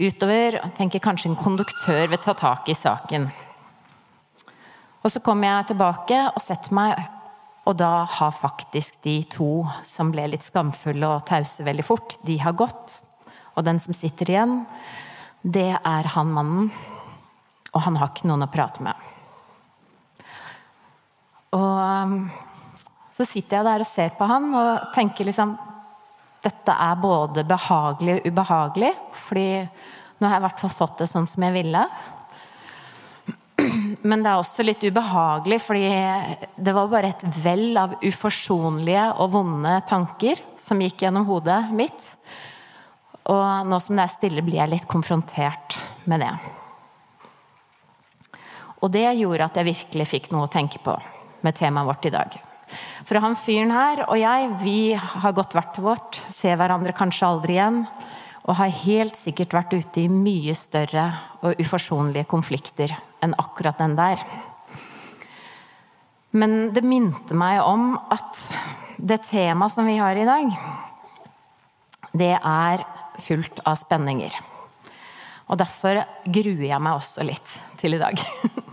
Utover. 0.00 0.60
og 0.62 0.74
Tenker 0.78 1.02
kanskje 1.02 1.32
en 1.32 1.40
konduktør 1.40 2.06
vil 2.08 2.22
ta 2.22 2.36
tak 2.38 2.70
i 2.72 2.78
saken. 2.78 3.28
Og 5.00 5.12
så 5.12 5.22
kommer 5.24 5.48
jeg 5.48 5.72
tilbake 5.72 6.16
og 6.28 6.42
setter 6.44 6.76
meg, 6.76 6.98
og 7.64 7.76
da 7.80 8.04
har 8.18 8.36
faktisk 8.36 8.98
de 9.04 9.22
to 9.32 9.62
som 9.86 10.10
ble 10.12 10.26
litt 10.28 10.44
skamfulle 10.44 11.08
og 11.08 11.24
tause 11.28 11.64
veldig 11.64 11.86
fort, 11.86 12.18
de 12.28 12.36
har 12.42 12.56
gått. 12.56 12.98
Og 13.56 13.64
den 13.64 13.80
som 13.80 13.96
sitter 13.96 14.32
igjen, 14.32 14.54
det 15.40 15.70
er 15.72 16.10
han 16.12 16.32
mannen 16.36 16.68
og 17.70 17.84
han 17.86 17.98
har 18.00 18.12
ikke 18.12 18.28
noen 18.30 18.46
å 18.46 18.50
prate 18.50 18.84
med. 18.84 19.08
Og 21.56 22.06
um, 22.06 22.14
så 23.16 23.26
sitter 23.28 23.58
jeg 23.58 23.66
der 23.66 23.82
og 23.84 23.88
ser 23.88 24.14
på 24.16 24.26
han 24.30 24.46
og 24.54 24.92
tenker 24.94 25.28
liksom 25.28 25.56
Dette 26.40 26.72
er 26.72 26.94
både 26.96 27.42
behagelig 27.44 28.14
og 28.16 28.28
ubehagelig, 28.30 28.94
fordi 29.26 29.48
nå 29.60 30.24
har 30.24 30.38
jeg 30.38 30.40
i 30.40 30.44
hvert 30.46 30.62
fall 30.62 30.72
fått 30.72 31.02
det 31.02 31.08
sånn 31.10 31.26
som 31.28 31.44
jeg 31.44 31.52
ville. 31.52 31.82
Men 34.08 34.24
det 34.24 34.30
er 34.30 34.38
også 34.38 34.64
litt 34.64 34.86
ubehagelig, 34.88 35.58
fordi 35.66 35.90
det 36.56 36.74
var 36.76 36.88
bare 36.88 37.10
et 37.12 37.26
vell 37.42 37.76
av 37.76 37.98
uforsonlige 38.00 39.04
og 39.20 39.34
vonde 39.36 39.74
tanker 39.90 40.40
som 40.64 40.80
gikk 40.80 41.04
gjennom 41.04 41.28
hodet 41.28 41.60
mitt. 41.76 42.08
Og 43.28 43.68
nå 43.68 43.82
som 43.84 44.00
det 44.00 44.06
er 44.06 44.14
stille, 44.16 44.46
blir 44.46 44.62
jeg 44.62 44.72
litt 44.78 44.88
konfrontert 44.88 45.76
med 46.08 46.24
det. 46.24 46.32
Og 48.80 48.92
det 48.92 49.06
gjorde 49.18 49.46
at 49.46 49.58
jeg 49.60 49.68
virkelig 49.68 50.06
fikk 50.08 50.30
noe 50.32 50.46
å 50.46 50.52
tenke 50.52 50.80
på 50.82 50.94
med 51.44 51.56
temaet 51.56 51.88
vårt 51.88 52.08
i 52.08 52.14
dag. 52.14 52.36
For 53.08 53.18
han 53.20 53.36
fyren 53.38 53.72
her 53.74 54.04
og 54.06 54.16
jeg, 54.20 54.50
vi 54.62 54.80
har 54.94 55.34
gått 55.36 55.56
hvert 55.56 55.74
til 55.74 55.86
vårt, 55.88 56.20
ser 56.34 56.58
hverandre 56.60 56.94
kanskje 56.96 57.28
aldri 57.28 57.56
igjen. 57.58 57.82
Og 58.48 58.56
har 58.56 58.72
helt 58.82 59.18
sikkert 59.18 59.52
vært 59.54 59.74
ute 59.76 60.04
i 60.04 60.10
mye 60.10 60.54
større 60.56 61.10
og 61.44 61.60
uforsonlige 61.60 62.28
konflikter 62.30 62.94
enn 63.22 63.36
akkurat 63.38 63.78
den 63.78 63.98
der. 63.98 64.22
Men 66.30 66.70
det 66.74 66.86
minte 66.86 67.36
meg 67.36 67.60
om 67.66 67.92
at 68.10 68.38
det 68.96 69.20
temaet 69.28 69.74
som 69.74 69.88
vi 69.88 69.98
har 70.00 70.16
i 70.16 70.28
dag, 70.28 70.54
det 72.16 72.32
er 72.38 72.86
fullt 73.20 73.60
av 73.66 73.76
spenninger. 73.78 74.34
Og 75.50 75.58
derfor 75.58 76.04
gruer 76.24 76.66
jeg 76.70 76.82
meg 76.82 76.96
også 76.96 77.26
litt 77.26 77.54
til 77.82 77.98
i 77.98 78.02
dag. 78.02 78.22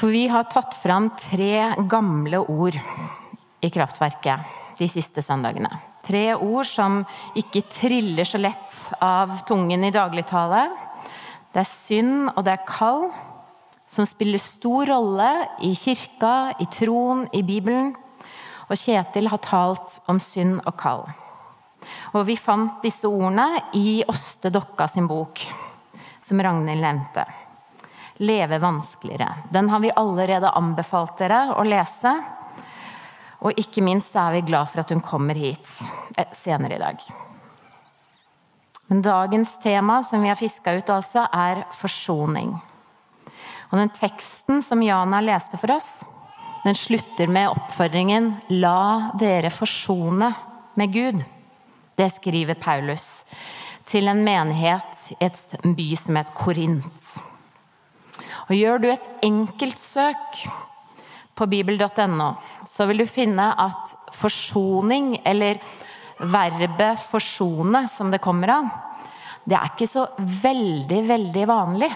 For 0.00 0.08
vi 0.08 0.30
har 0.32 0.46
tatt 0.48 0.78
fram 0.80 1.10
tre 1.12 1.74
gamle 1.84 2.38
ord 2.48 2.76
i 3.60 3.68
kraftverket 3.68 4.78
de 4.78 4.86
siste 4.88 5.20
søndagene. 5.20 5.68
Tre 6.06 6.22
ord 6.40 6.64
som 6.64 7.02
ikke 7.36 7.66
triller 7.68 8.24
så 8.24 8.40
lett 8.40 8.76
av 9.04 9.34
tungen 9.44 9.84
i 9.84 9.90
dagligtale. 9.92 10.62
Det 11.52 11.60
er 11.60 11.68
synd, 11.68 12.30
og 12.32 12.40
det 12.46 12.54
er 12.54 12.64
kall, 12.64 13.10
som 13.84 14.08
spiller 14.08 14.40
stor 14.40 14.88
rolle 14.88 15.28
i 15.68 15.74
kirka, 15.76 16.54
i 16.56 16.70
troen, 16.72 17.26
i 17.36 17.44
Bibelen. 17.44 17.92
Og 18.72 18.80
Kjetil 18.80 19.28
har 19.28 19.44
talt 19.44 19.98
om 20.08 20.22
synd 20.24 20.62
og 20.62 20.78
kall. 20.80 21.04
Og 22.16 22.24
vi 22.24 22.40
fant 22.40 22.80
disse 22.80 23.04
ordene 23.04 23.66
i 23.76 24.00
Åste 24.08 24.48
Dokka 24.48 24.88
sin 24.88 25.12
bok, 25.12 25.44
som 26.24 26.40
Ragnhild 26.40 26.88
nevnte. 26.88 27.28
'Leve 28.20 28.58
vanskeligere'. 28.58 29.34
Den 29.50 29.70
har 29.70 29.80
vi 29.80 29.90
allerede 29.96 30.50
anbefalt 30.50 31.16
dere 31.18 31.54
å 31.56 31.64
lese. 31.64 32.12
Og 33.40 33.56
ikke 33.56 33.80
minst 33.80 34.16
er 34.16 34.34
vi 34.34 34.42
glad 34.44 34.68
for 34.68 34.82
at 34.82 34.90
hun 34.92 35.00
kommer 35.00 35.34
hit 35.34 35.64
eh, 36.16 36.28
senere 36.36 36.76
i 36.76 36.82
dag. 36.82 37.00
Men 38.90 39.02
dagens 39.02 39.54
tema 39.62 40.02
som 40.02 40.22
vi 40.22 40.28
har 40.28 40.36
fiska 40.36 40.72
ut, 40.72 40.90
altså, 40.90 41.24
er 41.32 41.62
forsoning. 41.72 42.52
Og 43.70 43.78
den 43.78 43.92
teksten 43.94 44.60
som 44.66 44.82
Jana 44.82 45.22
leste 45.24 45.56
for 45.56 45.72
oss, 45.72 46.02
den 46.64 46.76
slutter 46.76 47.30
med 47.30 47.54
oppfordringen 47.54 48.34
'La 48.50 49.16
dere 49.18 49.50
forsone 49.50 50.34
med 50.74 50.92
Gud'. 50.92 51.24
Det 51.96 52.12
skriver 52.12 52.54
Paulus 52.54 53.24
til 53.86 54.08
en 54.08 54.24
menighet 54.24 55.16
i 55.16 55.30
en 55.64 55.74
by 55.74 55.96
som 55.96 56.16
het 56.16 56.34
Korint. 56.34 57.29
Og 58.50 58.56
gjør 58.58 58.82
du 58.82 58.88
et 58.90 59.04
enkelt 59.22 59.78
søk 59.78 60.40
på 61.38 61.46
bibel.no, 61.46 62.32
så 62.66 62.86
vil 62.90 63.04
du 63.04 63.06
finne 63.06 63.46
at 63.54 63.94
forsoning, 64.18 65.20
eller 65.24 65.60
verbet 66.18 66.98
'forsone', 66.98 67.86
som 67.88 68.10
det 68.10 68.20
kommer 68.20 68.50
av, 68.58 68.70
det 69.46 69.56
er 69.56 69.70
ikke 69.70 69.86
så 69.88 70.06
veldig, 70.18 71.00
veldig 71.08 71.44
vanlig. 71.48 71.90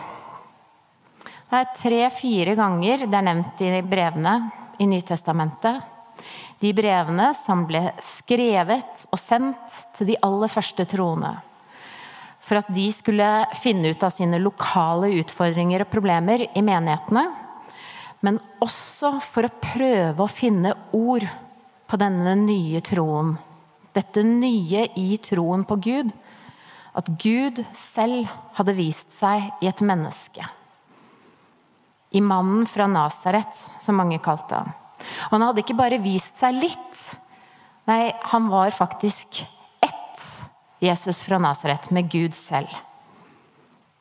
Det 1.51 1.59
er 1.61 1.75
tre-fire 1.77 2.55
ganger 2.59 3.05
det 3.07 3.19
er 3.19 3.27
nevnt 3.27 3.61
i 3.63 3.83
brevene 3.83 4.35
i 4.79 4.87
Nytestamentet. 4.87 5.83
De 6.59 6.73
brevene 6.73 7.35
som 7.37 7.67
ble 7.69 7.83
skrevet 8.01 9.05
og 9.11 9.19
sendt 9.21 9.83
til 9.99 10.07
de 10.07 10.17
aller 10.23 10.49
første 10.49 10.87
troende. 10.89 11.35
For 12.45 12.61
at 12.61 12.69
de 12.77 12.85
skulle 12.93 13.29
finne 13.57 13.95
ut 13.95 14.05
av 14.05 14.13
sine 14.13 14.41
lokale 14.43 15.15
utfordringer 15.23 15.87
og 15.87 15.93
problemer 15.93 16.45
i 16.53 16.65
menighetene 16.65 17.25
men 18.25 18.41
også 18.65 19.19
for 19.21 19.45
å 19.45 19.57
prøve 19.61 20.25
å 20.25 20.31
finne 20.31 20.73
ord 20.97 21.27
på 21.91 21.99
denne 22.01 22.33
nye 22.41 22.81
troen. 22.85 23.35
Dette 23.95 24.25
nye 24.27 24.87
i 24.99 25.19
troen 25.23 25.67
på 25.69 25.77
Gud. 25.85 26.13
At 26.97 27.11
Gud 27.21 27.61
selv 27.77 28.31
hadde 28.57 28.77
vist 28.79 29.11
seg 29.19 29.51
i 29.61 29.69
et 29.69 29.83
menneske. 29.85 30.47
I 32.15 32.23
mannen 32.25 32.65
fra 32.71 32.87
Nasaret, 32.89 33.59
som 33.83 33.99
mange 33.99 34.21
kalte 34.25 34.63
han. 34.63 34.73
Og 35.29 35.37
han 35.37 35.45
hadde 35.49 35.65
ikke 35.65 35.77
bare 35.77 36.01
vist 36.01 36.39
seg 36.41 36.57
litt. 36.63 37.01
Nei, 37.91 38.15
han 38.31 38.49
var 38.49 38.73
faktisk 38.73 39.43
Jesus 40.85 41.23
fra 41.25 41.39
Nasaret, 41.41 41.91
med 41.91 42.11
Gud 42.13 42.35
selv. 42.37 42.71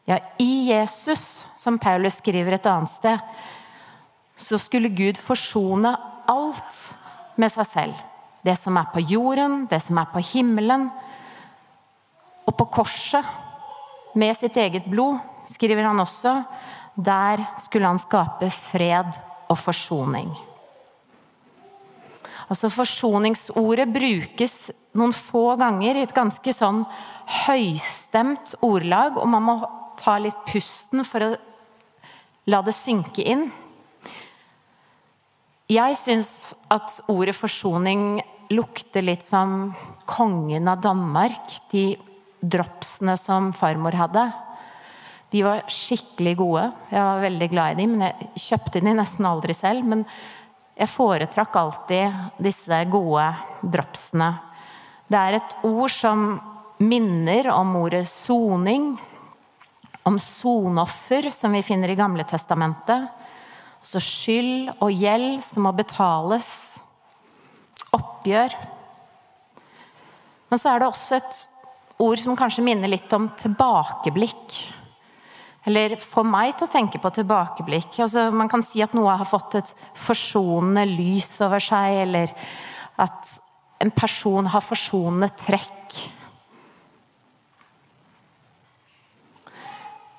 Ja, 0.07 0.19
i 0.39 0.67
Jesus, 0.69 1.45
som 1.55 1.79
Paulus 1.79 2.19
skriver 2.19 2.57
et 2.57 2.67
annet 2.67 2.91
sted, 2.91 3.19
så 4.35 4.59
skulle 4.59 4.91
Gud 4.91 5.19
forsone 5.21 5.93
alt 6.29 6.79
med 7.39 7.53
seg 7.53 7.69
selv. 7.69 8.01
Det 8.43 8.55
som 8.59 8.75
er 8.77 8.89
på 8.91 9.03
jorden, 9.07 9.63
det 9.71 9.79
som 9.81 9.99
er 10.01 10.09
på 10.11 10.23
himmelen. 10.33 10.89
Og 12.43 12.55
på 12.59 12.67
korset, 12.81 13.23
med 14.13 14.35
sitt 14.37 14.57
eget 14.59 14.85
blod, 14.85 15.17
skriver 15.49 15.87
han 15.87 15.99
også, 16.03 16.35
der 16.93 17.41
skulle 17.63 17.87
han 17.87 18.01
skape 18.01 18.51
fred 18.53 19.15
og 19.49 19.57
forsoning. 19.57 20.29
Altså 22.53 22.69
Forsoningsordet 22.69 23.88
brukes 23.89 24.67
noen 24.93 25.13
få 25.17 25.55
ganger 25.57 25.98
i 25.98 26.03
et 26.05 26.13
ganske 26.13 26.53
sånn 26.53 26.83
høystemt 27.48 28.53
ordlag, 28.62 29.17
og 29.17 29.25
man 29.31 29.48
må 29.48 29.55
ta 29.98 30.19
litt 30.22 30.38
pusten 30.45 31.01
for 31.07 31.25
å 31.25 31.31
la 32.53 32.60
det 32.62 32.75
synke 32.77 33.25
inn. 33.25 33.48
Jeg 35.72 35.98
syns 35.98 36.53
at 36.69 37.00
ordet 37.10 37.33
forsoning 37.33 38.22
lukter 38.53 39.01
litt 39.01 39.25
som 39.25 39.72
kongen 40.05 40.69
av 40.69 40.83
Danmark. 40.83 41.57
De 41.72 41.95
dropsene 42.43 43.15
som 43.17 43.50
farmor 43.57 43.98
hadde. 43.98 44.27
De 45.33 45.41
var 45.41 45.65
skikkelig 45.72 46.36
gode. 46.38 46.67
Jeg 46.91 47.01
var 47.01 47.24
veldig 47.24 47.50
glad 47.50 47.74
i 47.74 47.81
dem, 47.81 47.95
men 47.95 48.12
jeg 48.12 48.43
kjøpte 48.51 48.83
dem 48.83 49.00
nesten 49.00 49.25
aldri 49.25 49.57
selv. 49.57 49.88
Men 49.89 50.05
jeg 50.73 50.89
foretrakk 50.89 51.55
alltid 51.59 52.41
disse 52.41 52.79
gode 52.91 53.27
dropsene. 53.61 54.31
Det 55.07 55.19
er 55.19 55.37
et 55.37 55.57
ord 55.67 55.91
som 55.93 56.27
minner 56.83 57.49
om 57.53 57.75
ordet 57.79 58.07
soning, 58.09 58.93
om 60.03 60.17
sonoffer, 60.19 61.29
som 61.31 61.53
vi 61.55 61.61
finner 61.63 61.93
i 61.93 61.99
Gamle 61.99 62.25
testamentet 62.27 63.23
så 63.83 63.99
skyld 64.01 64.71
og 64.79 64.93
gjeld 64.95 65.41
som 65.43 65.67
må 65.67 65.73
betales. 65.75 66.47
Oppgjør. 67.93 68.55
Men 70.49 70.61
så 70.61 70.71
er 70.71 70.81
det 70.81 70.87
også 70.87 71.19
et 71.19 71.41
ord 72.03 72.21
som 72.21 72.37
kanskje 72.39 72.63
minner 72.65 72.89
litt 72.89 73.11
om 73.15 73.27
tilbakeblikk. 73.39 74.55
Eller 75.63 75.96
får 76.00 76.25
meg 76.27 76.58
til 76.58 76.67
å 76.67 76.74
tenke 76.74 77.00
på 77.00 77.12
tilbakeblikk. 77.15 78.01
Altså, 78.03 78.27
man 78.36 78.50
kan 78.51 78.63
si 78.65 78.84
at 78.84 78.96
noe 78.98 79.15
har 79.15 79.29
fått 79.29 79.55
et 79.62 79.72
forsonende 79.96 80.84
lys 80.89 81.29
over 81.46 81.63
seg, 81.63 82.01
eller 82.03 82.34
at 83.00 83.38
en 83.84 83.91
person 83.96 84.48
har 84.51 84.63
forsonende 84.63 85.32
trekk. 85.39 85.98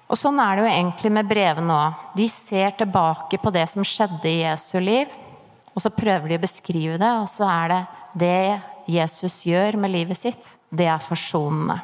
Og 0.09 0.21
sånn 0.21 0.39
er 0.41 0.57
det 0.57 0.65
jo 0.65 0.73
egentlig 0.73 1.13
med 1.17 1.29
brevene 1.29 1.77
òg. 1.77 2.03
De 2.17 2.27
ser 2.31 2.77
tilbake 2.79 3.41
på 3.41 3.53
det 3.55 3.65
som 3.73 3.85
skjedde 3.85 4.31
i 4.31 4.43
Jesu 4.45 4.77
liv, 4.81 5.13
og 5.75 5.83
så 5.83 5.91
prøver 5.91 6.31
de 6.31 6.39
å 6.39 6.45
beskrive 6.45 7.01
det, 7.01 7.13
og 7.19 7.29
så 7.29 7.49
er 7.51 7.73
det 7.73 7.81
det 8.15 8.95
Jesus 8.95 9.41
gjør 9.49 9.81
med 9.81 9.95
livet 9.95 10.19
sitt, 10.21 10.55
det 10.71 10.87
er 10.93 11.03
forsonende. 11.03 11.81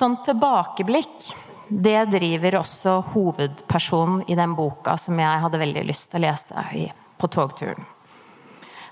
Sånn 0.00 0.14
tilbakeblikk, 0.24 1.26
det 1.68 2.06
driver 2.08 2.54
også 2.62 2.94
hovedpersonen 3.12 4.22
i 4.32 4.36
den 4.38 4.54
boka 4.56 4.94
som 4.96 5.18
jeg 5.20 5.42
hadde 5.42 5.60
veldig 5.60 5.82
lyst 5.90 6.06
til 6.08 6.22
å 6.22 6.24
lese 6.24 6.62
på 7.20 7.28
togturen. 7.28 7.84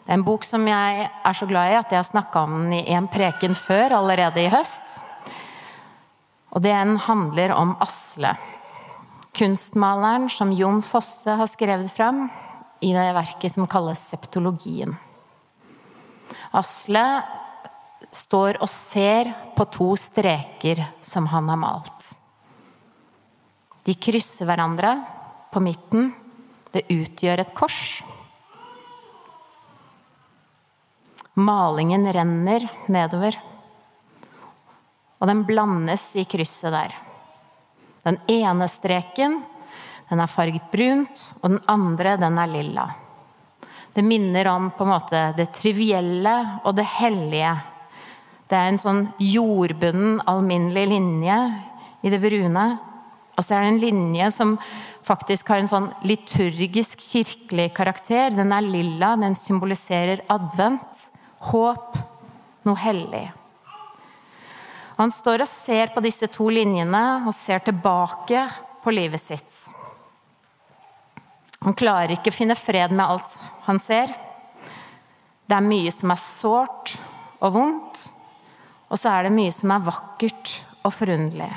Det 0.04 0.12
er 0.12 0.18
en 0.18 0.26
bok 0.26 0.44
som 0.44 0.66
jeg 0.68 1.06
er 1.08 1.38
så 1.38 1.48
glad 1.48 1.72
i 1.72 1.78
at 1.78 1.94
jeg 1.94 2.02
har 2.02 2.10
snakka 2.10 2.42
om 2.44 2.58
den 2.58 2.76
i 2.82 2.92
en 2.92 3.08
preken 3.08 3.56
før, 3.56 3.96
allerede 4.02 4.44
i 4.44 4.52
høst. 4.52 4.98
Og 6.52 6.60
den 6.64 6.98
handler 7.06 7.56
om 7.56 7.72
Asle. 7.80 8.34
Kunstmaleren 9.32 10.28
som 10.28 10.52
Jon 10.52 10.84
Fosse 10.84 11.40
har 11.40 11.48
skrevet 11.48 11.88
fram 11.96 12.26
i 12.84 12.92
det 12.92 13.08
verket 13.16 13.56
som 13.56 13.68
kalles 13.70 14.04
Septologien. 14.12 14.92
Asle 16.52 17.06
står 18.14 18.60
og 18.62 18.70
ser 18.70 19.30
på 19.56 19.66
to 19.72 19.90
streker 20.00 20.84
som 21.04 21.28
han 21.32 21.48
har 21.50 21.60
malt. 21.60 22.14
De 23.84 23.94
krysser 23.96 24.48
hverandre 24.48 24.94
på 25.52 25.62
midten. 25.64 26.12
Det 26.72 26.84
utgjør 26.92 27.40
et 27.42 27.52
kors. 27.56 28.02
Malingen 31.38 32.04
renner 32.12 32.66
nedover 32.92 33.38
og 35.18 35.26
den 35.26 35.44
blandes 35.46 36.12
i 36.18 36.24
krysset 36.28 36.72
der. 36.72 36.94
Den 38.06 38.20
ene 38.30 38.68
streken, 38.70 39.42
Den 40.08 40.22
er 40.24 40.30
farget 40.32 40.70
brunt, 40.72 41.20
og 41.42 41.50
den 41.50 41.58
andre 41.68 42.14
den 42.16 42.38
er 42.40 42.48
lilla. 42.48 42.86
Det 43.92 44.00
minner 44.00 44.48
om 44.48 44.70
på 44.72 44.86
en 44.86 44.88
måte 44.94 45.20
det 45.36 45.50
trivielle 45.52 46.32
og 46.64 46.72
det 46.78 46.86
hellige. 46.94 47.50
Det 48.48 48.56
er 48.56 48.70
en 48.70 48.80
sånn 48.80 49.00
jordbunnen, 49.20 50.22
alminnelig 50.28 50.86
linje 50.88 51.38
i 52.00 52.12
det 52.12 52.20
brune. 52.22 52.66
Og 53.36 53.44
så 53.44 53.54
er 53.54 53.64
det 53.64 53.72
en 53.74 53.82
linje 53.82 54.30
som 54.34 54.54
faktisk 55.06 55.50
har 55.52 55.62
en 55.62 55.70
sånn 55.70 55.88
liturgisk 56.08 57.02
kirkelig 57.04 57.70
karakter. 57.76 58.32
Den 58.34 58.52
er 58.54 58.64
lilla, 58.64 59.14
den 59.20 59.36
symboliserer 59.38 60.24
advent, 60.32 61.04
håp, 61.50 61.98
noe 62.66 62.80
hellig. 62.82 63.26
Han 64.98 65.12
står 65.14 65.44
og 65.44 65.50
ser 65.50 65.92
på 65.94 66.02
disse 66.02 66.26
to 66.34 66.48
linjene 66.50 67.02
og 67.28 67.34
ser 67.36 67.62
tilbake 67.62 68.48
på 68.82 68.94
livet 68.96 69.22
sitt. 69.22 69.60
Han 71.62 71.76
klarer 71.78 72.16
ikke 72.16 72.32
å 72.32 72.38
finne 72.38 72.58
fred 72.58 72.94
med 72.94 73.04
alt 73.04 73.34
han 73.66 73.78
ser. 73.82 74.10
Det 75.48 75.54
er 75.54 75.64
mye 75.64 75.92
som 75.94 76.10
er 76.12 76.20
sårt 76.22 76.96
og 77.38 77.54
vondt, 77.54 78.00
og 78.88 78.96
så 78.96 79.12
er 79.12 79.26
det 79.26 79.34
mye 79.36 79.52
som 79.52 79.72
er 79.74 79.84
vakkert 79.84 80.54
og 80.86 80.94
forunderlig. 80.94 81.50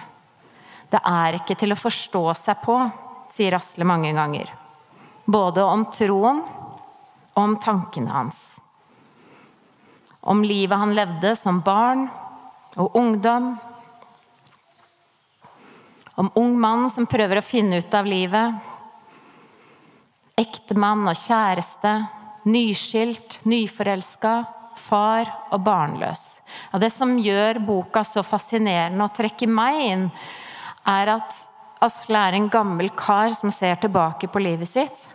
Det 0.92 1.00
er 1.08 1.38
ikke 1.38 1.56
til 1.56 1.72
å 1.72 1.80
forstå 1.80 2.24
seg 2.36 2.64
på, 2.66 2.76
sier 3.32 3.56
Asle 3.56 3.88
mange 3.88 4.12
ganger. 4.16 4.52
Både 5.24 5.64
om 5.64 5.86
troen 5.94 6.42
og 7.32 7.40
om 7.40 7.56
tankene 7.64 8.12
hans. 8.12 8.42
Om 10.22 10.44
livet 10.44 10.78
han 10.78 10.92
levde 10.94 11.32
som 11.40 11.62
barn 11.64 12.06
og 12.76 12.98
ungdom. 13.00 13.54
Om 16.20 16.30
ung 16.36 16.58
mann 16.60 16.90
som 16.92 17.08
prøver 17.10 17.40
å 17.40 17.46
finne 17.46 17.80
ut 17.82 17.96
av 17.96 18.10
livet. 18.10 18.60
Ektemann 20.38 21.08
og 21.08 21.16
kjæreste. 21.18 21.96
Nyskilt, 22.52 23.40
nyforelska. 23.48 24.36
Far 24.92 25.30
og 25.54 25.62
barnløs. 25.64 26.42
Ja, 26.74 26.80
det 26.84 26.92
som 26.92 27.16
gjør 27.16 27.62
boka 27.64 28.04
så 28.04 28.26
fascinerende 28.28 29.06
og 29.06 29.16
trekker 29.16 29.48
meg 29.48 29.80
inn, 29.86 30.04
er 30.84 31.16
at 31.16 31.38
Asle 31.82 32.20
er 32.28 32.36
en 32.38 32.50
gammel 32.52 32.92
kar 32.94 33.32
som 33.34 33.54
ser 33.56 33.80
tilbake 33.82 34.28
på 34.30 34.42
livet 34.44 34.70
sitt 34.70 35.08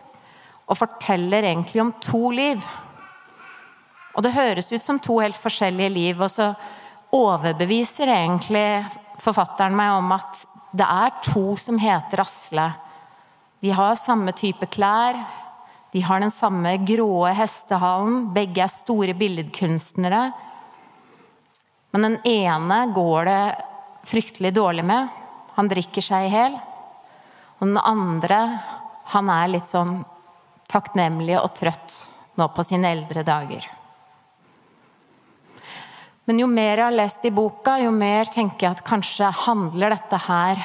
og 0.66 0.78
forteller 0.80 1.46
egentlig 1.46 1.82
om 1.84 1.92
to 2.02 2.30
liv. 2.34 2.64
Og 4.16 4.24
det 4.24 4.34
høres 4.34 4.72
ut 4.72 4.82
som 4.82 4.98
to 4.98 5.20
helt 5.20 5.38
forskjellige 5.38 5.92
liv. 5.92 6.20
og 6.20 6.30
så 6.30 6.54
overbeviser 7.14 8.10
egentlig 8.10 8.84
forfatteren 9.22 9.76
meg 9.76 9.94
om 9.94 10.12
at 10.16 10.42
det 10.76 10.86
er 10.86 11.14
to 11.24 11.54
som 11.60 11.78
heter 11.78 12.24
Asle. 12.24 12.66
De 13.62 13.70
har 13.72 13.94
samme 13.96 14.32
type 14.36 14.66
klær, 14.66 15.16
de 15.96 16.02
har 16.04 16.20
den 16.20 16.30
samme 16.30 16.74
gråe 16.84 17.30
hestehalen, 17.32 18.26
begge 18.34 18.60
er 18.60 18.68
store 18.68 19.14
billedkunstnere. 19.16 20.26
Men 21.96 22.04
den 22.04 22.16
ene 22.28 22.76
går 22.92 23.24
det 23.24 23.44
fryktelig 24.04 24.50
dårlig 24.58 24.84
med. 24.84 25.08
Han 25.56 25.70
drikker 25.72 26.04
seg 26.04 26.26
i 26.26 26.34
hjel. 26.34 26.58
Og 27.56 27.64
den 27.70 27.80
andre, 27.80 28.42
han 29.14 29.32
er 29.32 29.54
litt 29.54 29.70
sånn 29.70 30.02
takknemlig 30.68 31.38
og 31.40 31.56
trøtt 31.56 31.96
nå 32.36 32.50
på 32.52 32.68
sine 32.68 32.92
eldre 32.92 33.24
dager. 33.24 33.64
Men 36.28 36.44
jo 36.44 36.52
mer 36.52 36.74
jeg 36.74 36.90
har 36.90 37.00
lest 37.00 37.24
i 37.24 37.32
boka, 37.32 37.80
jo 37.80 37.96
mer 38.04 38.28
tenker 38.36 38.68
jeg 38.68 38.76
at 38.76 38.84
kanskje 38.84 39.32
handler 39.48 39.96
dette 39.96 40.24
her 40.28 40.60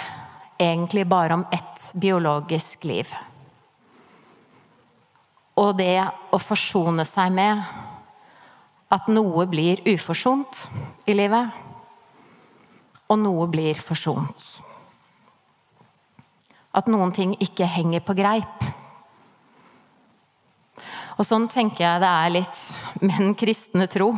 egentlig 0.59 1.07
bare 1.07 1.39
om 1.39 1.51
ett 1.55 1.87
biologisk 1.95 2.83
liv. 2.83 3.15
Og 5.59 5.75
det 5.79 5.99
å 6.31 6.39
forsone 6.39 7.03
seg 7.07 7.33
med 7.35 7.63
at 8.91 9.07
noe 9.11 9.45
blir 9.47 9.81
uforsont 9.87 10.65
i 11.07 11.15
livet, 11.15 11.51
og 13.11 13.19
noe 13.19 13.47
blir 13.51 13.79
forsont. 13.79 14.45
At 16.71 16.87
noen 16.87 17.11
ting 17.15 17.33
ikke 17.43 17.67
henger 17.67 18.03
på 18.03 18.15
greip. 18.15 18.67
Og 21.19 21.27
sånn 21.27 21.49
tenker 21.51 21.83
jeg 21.83 22.03
det 22.03 22.11
er 22.11 22.35
litt 22.37 22.61
med 23.03 23.17
den 23.19 23.35
kristne 23.39 23.87
tro 23.91 24.13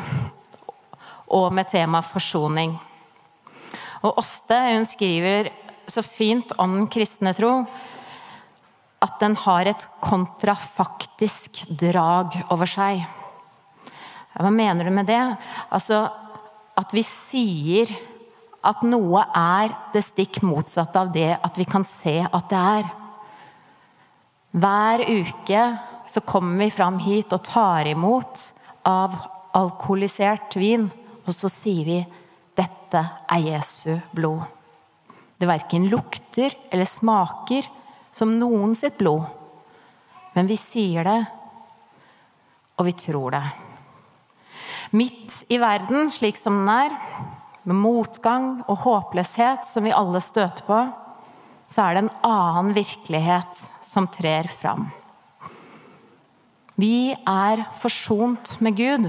og 1.33 1.47
med 1.53 1.69
tema 1.71 2.03
forsoning. 2.05 2.75
Og 4.03 4.19
Åste 4.21 4.59
hun 4.69 4.85
skriver 4.85 5.49
så 5.89 6.03
fint 6.05 6.53
om 6.61 6.77
den 6.77 6.87
kristne 6.91 7.33
tro 7.35 7.63
at 9.03 9.19
den 9.19 9.35
har 9.43 9.67
et 9.67 9.85
kontrafaktisk 10.03 11.65
drag 11.67 12.37
over 12.53 12.69
seg. 12.69 13.03
Hva 14.33 14.49
mener 14.53 14.87
du 14.87 14.93
med 14.95 15.09
det? 15.11 15.21
Altså 15.69 16.05
at 16.79 16.93
vi 16.95 17.03
sier 17.05 17.91
at 18.63 18.81
noe 18.87 19.25
er 19.35 19.73
det 19.93 20.01
stikk 20.05 20.39
motsatte 20.45 21.01
av 21.01 21.11
det 21.13 21.33
at 21.35 21.59
vi 21.59 21.67
kan 21.69 21.85
se 21.85 22.21
at 22.23 22.47
det 22.49 22.61
er. 22.77 22.89
Hver 24.53 25.03
uke 25.03 25.63
så 26.09 26.23
kommer 26.25 26.63
vi 26.63 26.73
fram 26.73 26.99
hit 27.03 27.33
og 27.35 27.43
tar 27.45 27.89
imot 27.91 28.41
av 28.87 29.15
alkoholisert 29.57 30.55
vin 30.57 30.87
og 31.23 31.31
så 31.35 31.51
sier 31.51 31.85
vi 31.85 31.99
'Dette 32.53 33.01
er 33.27 33.39
Jesu 33.41 33.99
blod'. 34.13 34.45
Det 35.39 35.47
verken 35.47 35.89
lukter 35.89 36.53
eller 36.71 36.85
smaker 36.85 37.67
som 38.13 38.37
noen 38.39 38.75
sitt 38.77 38.99
blod. 39.01 39.25
Men 40.33 40.49
vi 40.49 40.57
sier 40.57 41.05
det, 41.05 41.19
og 42.77 42.87
vi 42.87 42.95
tror 42.97 43.35
det. 43.35 43.43
Midt 44.93 45.35
i 45.49 45.57
verden 45.61 46.09
slik 46.13 46.37
som 46.37 46.63
den 46.63 46.69
er, 46.73 46.97
med 47.63 47.79
motgang 47.79 48.47
og 48.67 48.81
håpløshet 48.83 49.63
som 49.69 49.85
vi 49.87 49.93
alle 49.95 50.19
støter 50.21 50.65
på, 50.67 50.79
så 51.71 51.85
er 51.85 51.95
det 51.95 52.03
en 52.03 52.15
annen 52.27 52.73
virkelighet 52.75 53.61
som 53.81 54.09
trer 54.11 54.49
fram. 54.51 54.89
Vi 56.75 57.13
er 57.13 57.63
forsont 57.79 58.55
med 58.65 58.77
Gud. 58.77 59.07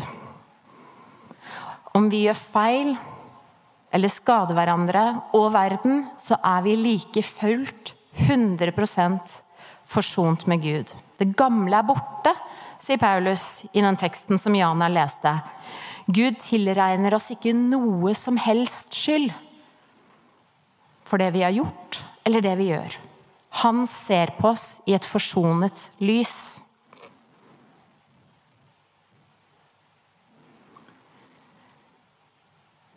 Om 1.96 2.08
vi 2.12 2.24
gjør 2.26 2.38
feil 2.38 2.94
eller 3.94 4.12
skader 4.12 4.56
hverandre 4.56 5.04
og 5.36 5.50
verden, 5.54 6.06
så 6.20 6.38
er 6.40 6.64
vi 6.66 6.76
like 6.78 7.24
fullt 7.26 7.94
100% 8.24 9.38
forsont 9.86 10.46
med 10.50 10.62
Gud. 10.62 10.92
Det 11.18 11.32
gamle 11.36 11.78
er 11.78 11.86
borte, 11.86 12.32
sier 12.82 13.00
Paulus 13.00 13.64
i 13.72 13.84
den 13.84 13.98
teksten 14.00 14.40
som 14.40 14.56
Jana 14.56 14.88
leste. 14.92 15.32
Gud 16.06 16.40
tilregner 16.42 17.16
oss 17.16 17.30
ikke 17.32 17.54
noe 17.56 18.12
som 18.18 18.36
helst 18.40 18.96
skyld 18.96 19.30
for 21.04 21.20
det 21.20 21.30
vi 21.36 21.44
har 21.44 21.54
gjort, 21.54 22.00
eller 22.24 22.44
det 22.44 22.56
vi 22.60 22.72
gjør. 22.72 22.98
Han 23.64 23.84
ser 23.86 24.34
på 24.40 24.50
oss 24.50 24.80
i 24.88 24.96
et 24.96 25.06
forsonet 25.06 25.88
lys. 26.02 26.64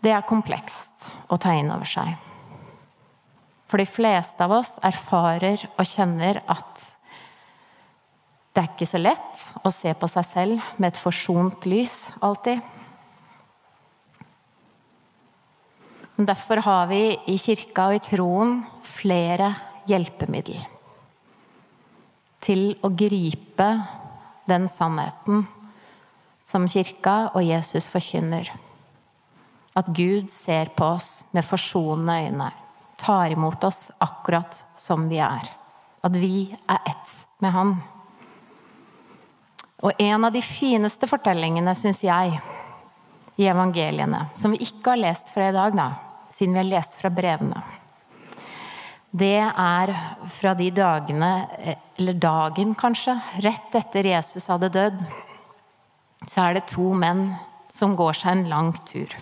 det 0.07 0.13
er 0.15 0.27
komplekst 0.27 1.09
å 1.27 1.37
ta 1.41 1.51
inn 1.57 1.71
over 1.73 1.87
seg. 1.87 2.26
For 3.67 3.81
de 3.81 3.87
fleste 3.89 4.43
av 4.43 4.53
oss 4.59 4.75
erfarer 4.85 5.65
og 5.75 5.87
kjenner 5.87 6.39
at 6.47 6.85
det 8.55 8.63
er 8.63 8.71
ikke 8.71 8.87
så 8.89 8.97
lett 8.97 9.41
å 9.61 9.69
se 9.69 9.91
på 9.93 10.07
seg 10.09 10.25
selv 10.25 10.69
med 10.81 10.89
et 10.89 11.01
forsont 11.01 11.67
lys 11.69 12.07
alltid. 12.25 12.63
Men 16.17 16.25
derfor 16.25 16.63
har 16.65 16.87
vi 16.89 17.01
i 17.29 17.35
kirka 17.37 17.91
og 17.91 17.99
i 17.99 18.01
troen 18.01 18.55
flere 18.81 19.51
hjelpemiddel 19.85 20.63
til 22.47 22.71
å 22.85 22.89
gripe 22.95 23.67
den 24.49 24.65
sannheten 24.71 25.45
som 26.47 26.65
kirka 26.71 27.27
og 27.35 27.43
Jesus 27.43 27.89
forkynner. 27.91 28.49
At 29.77 29.91
Gud 29.93 30.31
ser 30.33 30.71
på 30.73 30.95
oss 30.95 31.21
med 31.35 31.45
forsonende 31.45 32.15
øyne. 32.25 32.49
Tar 32.97 33.33
imot 33.33 33.63
oss 33.63 33.87
akkurat 34.03 34.63
som 34.77 35.07
vi 35.09 35.21
er. 35.21 35.51
At 36.03 36.17
vi 36.17 36.49
er 36.69 36.81
ett 36.85 37.13
med 37.43 37.53
Han. 37.53 37.75
Og 39.85 40.01
en 40.01 40.25
av 40.25 40.33
de 40.33 40.41
fineste 40.41 41.07
fortellingene, 41.09 41.75
syns 41.77 42.01
jeg, 42.03 42.39
i 43.37 43.45
evangeliene, 43.45 44.23
som 44.33 44.55
vi 44.55 44.65
ikke 44.65 44.95
har 44.95 45.03
lest 45.03 45.29
fra 45.29 45.51
i 45.51 45.53
dag, 45.53 45.75
da, 45.77 45.91
siden 46.33 46.55
vi 46.55 46.63
har 46.63 46.71
lest 46.71 46.97
fra 46.97 47.11
brevene, 47.13 47.61
det 49.17 49.37
er 49.39 49.93
fra 50.33 50.53
de 50.57 50.67
dagene, 50.73 51.31
eller 51.97 52.17
dagen 52.21 52.73
kanskje, 52.77 53.15
rett 53.45 53.77
etter 53.77 54.09
Jesus 54.09 54.49
hadde 54.51 54.69
dødd. 54.73 54.99
Så 56.27 56.43
er 56.43 56.57
det 56.57 56.67
to 56.73 56.91
menn 56.97 57.29
som 57.71 57.95
går 57.97 58.17
seg 58.17 58.33
en 58.33 58.49
lang 58.51 58.73
tur. 58.89 59.13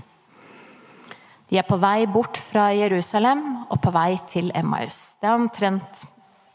De 1.50 1.60
er 1.60 1.68
på 1.68 1.78
vei 1.78 2.08
bort 2.10 2.40
fra 2.42 2.72
Jerusalem 2.74 3.44
og 3.70 3.78
på 3.84 3.94
vei 3.94 4.16
til 4.30 4.50
Emmaus. 4.58 5.16
Det 5.22 5.30
er 5.30 5.38
omtrent 5.38 6.06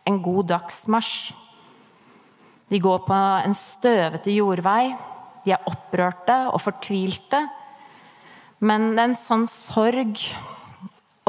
en 0.08 0.18
god 0.22 0.48
dagsmarsj. 0.50 1.30
De 2.70 2.78
går 2.82 3.00
på 3.06 3.20
en 3.46 3.54
støvete 3.54 4.34
jordvei. 4.34 4.90
De 5.44 5.54
er 5.54 5.66
opprørte 5.70 6.36
og 6.50 6.60
fortvilte. 6.62 7.44
Men 8.60 8.92
det 8.92 9.02
er 9.02 9.08
en 9.08 9.18
sånn 9.18 9.46
sorg 9.50 10.20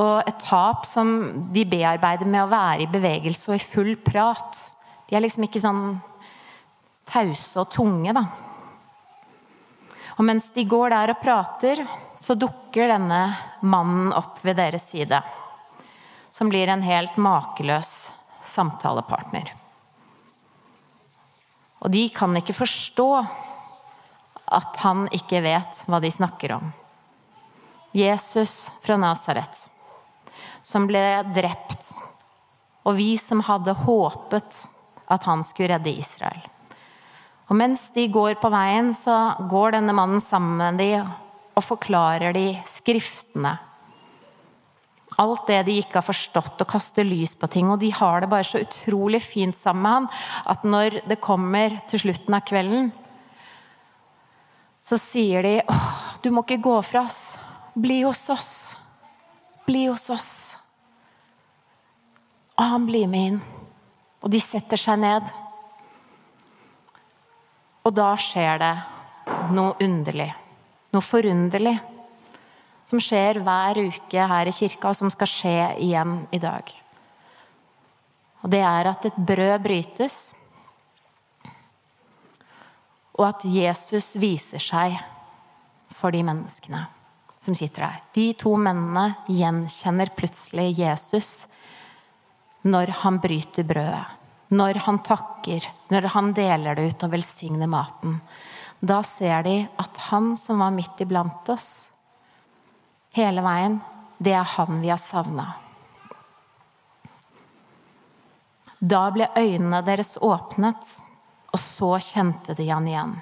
og 0.01 0.27
et 0.27 0.39
tap 0.41 0.85
som 0.89 1.11
de 1.53 1.63
bearbeider 1.69 2.29
med 2.29 2.43
å 2.43 2.51
være 2.51 2.85
i 2.85 2.91
bevegelse 2.91 3.51
og 3.51 3.57
i 3.57 3.63
full 3.63 3.93
prat. 4.01 4.57
De 5.07 5.17
er 5.17 5.23
liksom 5.23 5.45
ikke 5.45 5.61
sånn 5.61 5.83
tause 7.11 7.61
og 7.61 7.69
tunge, 7.73 8.13
da. 8.15 8.25
Og 10.17 10.25
mens 10.27 10.49
de 10.55 10.65
går 10.67 10.93
der 10.93 11.13
og 11.13 11.21
prater, 11.21 11.83
så 12.21 12.35
dukker 12.37 12.91
denne 12.91 13.21
mannen 13.65 14.11
opp 14.13 14.43
ved 14.45 14.59
deres 14.59 14.83
side. 14.91 15.17
Som 16.29 16.51
blir 16.53 16.69
en 16.69 16.83
helt 16.85 17.17
makeløs 17.17 18.11
samtalepartner. 18.45 19.49
Og 21.81 21.89
de 21.89 22.03
kan 22.13 22.37
ikke 22.37 22.53
forstå 22.53 23.07
at 24.51 24.77
han 24.83 25.07
ikke 25.17 25.41
vet 25.41 25.81
hva 25.89 25.97
de 26.03 26.11
snakker 26.13 26.53
om. 26.59 26.69
Jesus 27.97 28.69
fra 28.85 28.99
Nasaret, 29.01 29.65
som 30.63 30.85
ble 30.87 31.01
drept, 31.33 31.89
og 32.85 32.95
vi 32.99 33.15
som 33.19 33.41
hadde 33.49 33.73
håpet 33.81 34.61
at 35.11 35.25
han 35.27 35.41
skulle 35.43 35.73
redde 35.73 35.97
Israel. 35.97 36.45
Og 37.49 37.57
mens 37.59 37.89
de 37.97 38.05
går 38.13 38.37
på 38.39 38.53
veien, 38.53 38.93
så 38.95 39.33
går 39.49 39.75
denne 39.75 39.97
mannen 39.97 40.21
sammen 40.23 40.55
med 40.61 40.79
dem 40.79 41.09
og 41.61 41.69
forklarer 41.69 42.33
de 42.35 42.47
skriftene 42.69 43.59
alt 45.21 45.47
det 45.49 45.59
de 45.67 45.77
ikke 45.81 45.99
har 45.99 46.05
forstått, 46.05 46.61
og 46.61 46.69
kaster 46.69 47.05
lys 47.07 47.33
på 47.37 47.49
ting. 47.51 47.69
Og 47.71 47.79
de 47.81 47.91
har 47.93 48.23
det 48.23 48.29
bare 48.31 48.47
så 48.47 48.61
utrolig 48.63 49.21
fint 49.23 49.57
sammen 49.57 49.83
med 49.83 49.91
han 49.91 50.09
at 50.53 50.65
når 50.65 51.01
det 51.09 51.21
kommer 51.23 51.77
til 51.91 52.05
slutten 52.05 52.37
av 52.37 52.45
kvelden, 52.47 52.91
så 54.81 54.97
sier 54.97 55.45
de 55.45 55.59
åh, 55.69 55.91
du 56.23 56.31
må 56.33 56.45
ikke 56.45 56.63
gå 56.63 56.77
fra 56.85 57.05
oss. 57.05 57.35
Bli 57.77 58.01
hos 58.01 58.23
oss. 58.33 58.51
Bli 59.67 59.85
hos 59.85 60.09
oss. 60.09 60.31
Og 62.57 62.65
han 62.73 62.87
blir 62.89 63.07
med 63.09 63.27
inn. 63.33 63.39
Og 64.21 64.33
de 64.33 64.41
setter 64.41 64.79
seg 64.81 64.99
ned. 65.01 65.29
Og 67.85 67.93
da 67.97 68.11
skjer 68.19 68.61
det 68.61 68.73
noe 69.53 69.77
underlig. 69.81 70.31
Noe 70.91 71.05
forunderlig 71.05 71.77
som 72.87 72.99
skjer 72.99 73.39
hver 73.45 73.79
uke 73.87 74.27
her 74.33 74.49
i 74.49 74.53
kirka, 74.55 74.91
og 74.91 74.97
som 74.97 75.11
skal 75.13 75.29
skje 75.29 75.57
igjen 75.79 76.25
i 76.35 76.39
dag. 76.41 76.67
Og 78.41 78.51
det 78.51 78.61
er 78.65 78.89
at 78.89 79.05
et 79.07 79.19
brød 79.21 79.61
brytes, 79.63 80.17
og 83.19 83.27
at 83.27 83.45
Jesus 83.45 84.15
viser 84.19 84.63
seg 84.63 84.97
for 85.93 86.11
de 86.15 86.23
menneskene 86.25 86.85
som 87.41 87.55
sitter 87.57 87.85
her. 87.87 88.01
De 88.15 88.31
to 88.37 88.55
mennene 88.57 89.11
gjenkjenner 89.29 90.13
plutselig 90.17 90.73
Jesus 90.79 91.31
når 92.61 92.93
han 93.01 93.19
bryter 93.21 93.65
brødet. 93.67 94.17
Når 94.51 94.81
han 94.85 94.99
takker, 95.05 95.65
når 95.93 96.09
han 96.15 96.33
deler 96.35 96.75
det 96.75 96.89
ut 96.91 97.05
og 97.07 97.13
velsigner 97.13 97.69
maten. 97.71 98.17
Da 98.81 99.03
ser 99.05 99.43
de 99.45 99.55
at 99.77 99.97
han 100.09 100.33
som 100.37 100.61
var 100.63 100.73
midt 100.73 101.01
iblant 101.03 101.49
oss, 101.53 101.91
hele 103.13 103.43
veien, 103.45 103.77
det 104.17 104.33
er 104.33 104.47
han 104.57 104.81
vi 104.81 104.89
har 104.89 105.01
savna. 105.01 105.51
Da 108.81 109.03
ble 109.13 109.27
øynene 109.37 109.83
deres 109.85 110.15
åpnet, 110.17 110.95
og 111.53 111.59
så 111.61 111.91
kjente 112.01 112.55
de 112.57 112.65
han 112.71 112.87
igjen. 112.89 113.13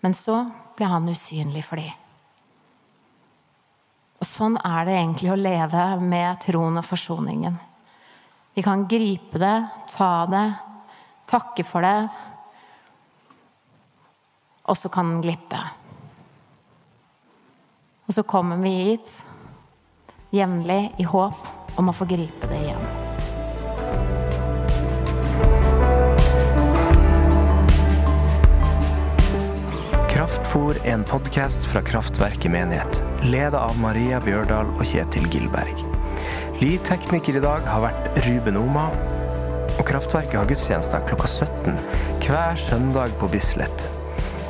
Men 0.00 0.14
så 0.16 0.46
ble 0.78 0.88
han 0.88 1.10
usynlig 1.10 1.64
for 1.66 1.80
dem. 1.80 1.92
Og 4.18 4.26
sånn 4.26 4.56
er 4.64 4.86
det 4.86 4.94
egentlig 4.96 5.30
å 5.34 5.38
leve 5.38 5.84
med 6.00 6.40
troen 6.42 6.80
og 6.80 6.86
forsoningen. 6.86 7.58
Vi 8.56 8.64
kan 8.64 8.86
gripe 8.90 9.38
det, 9.38 9.56
ta 9.92 10.26
det, 10.30 10.46
takke 11.30 11.62
for 11.66 11.84
det, 11.84 12.08
og 14.68 14.76
så 14.76 14.88
kan 14.92 15.08
den 15.08 15.22
glippe. 15.24 15.60
Og 18.08 18.14
så 18.14 18.22
kommer 18.22 18.60
vi 18.60 18.72
hit 18.92 19.12
jevnlig 20.32 20.92
i 21.00 21.06
håp 21.08 21.76
om 21.80 21.88
å 21.88 21.96
få 21.96 22.08
gripe 22.08 22.48
det 22.50 22.60
igjen. 22.66 22.86
Kraftfor 30.08 30.80
er 30.82 30.96
en 30.96 31.04
podkast 31.08 31.68
fra 31.70 31.80
Kraftverket 31.84 32.52
menighet, 32.52 33.02
ledet 33.24 33.60
av 33.60 33.76
Maria 33.80 34.18
Bjørdal 34.24 34.68
og 34.74 34.84
Kjetil 34.88 35.28
Gilberg. 35.32 35.84
Lydtekniker 36.58 37.38
i 37.38 37.44
dag 37.44 37.68
har 37.70 37.84
vært 37.86 38.18
Ruben 38.26 38.58
Oma, 38.60 38.88
og 39.78 39.84
Kraftverket 39.86 40.40
har 40.40 40.50
gudstjenester 40.50 41.06
klokka 41.08 41.30
17 41.30 41.78
hver 42.24 42.58
søndag 42.60 43.14
på 43.20 43.30
Bislett 43.32 43.86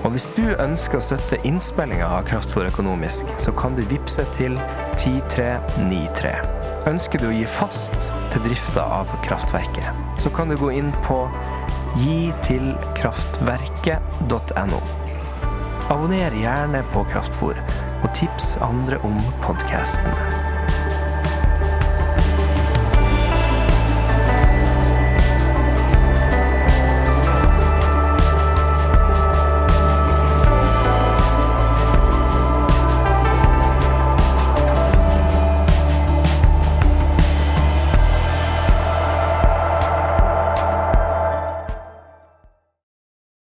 og 0.04 0.10
hvis 0.14 0.28
du 0.36 0.44
ønsker 0.62 0.98
å 0.98 1.00
støtte 1.02 1.40
innspillinga 1.48 2.06
av 2.06 2.24
Kraftfôr 2.28 2.64
økonomisk, 2.68 3.26
så 3.42 3.50
kan 3.56 3.76
du 3.76 3.82
vippse 3.90 4.24
til 4.36 4.54
10393. 5.00 6.34
Ønsker 6.88 7.18
du 7.20 7.26
å 7.28 7.32
gi 7.34 7.46
fast 7.50 8.10
til 8.32 8.40
drifta 8.46 8.82
av 9.00 9.06
kraftverket, 9.26 9.88
så 10.22 10.28
kan 10.34 10.46
du 10.48 10.56
gå 10.60 10.68
inn 10.78 10.90
på 11.06 11.18
gitilkraftverket.no. 11.98 14.80
Abonner 15.88 16.32
gjerne 16.36 16.80
på 16.92 17.00
Kraftfôr, 17.10 17.56
og 18.02 18.10
tips 18.14 18.56
andre 18.62 18.96
om 19.08 19.16
podkasten. 19.42 20.37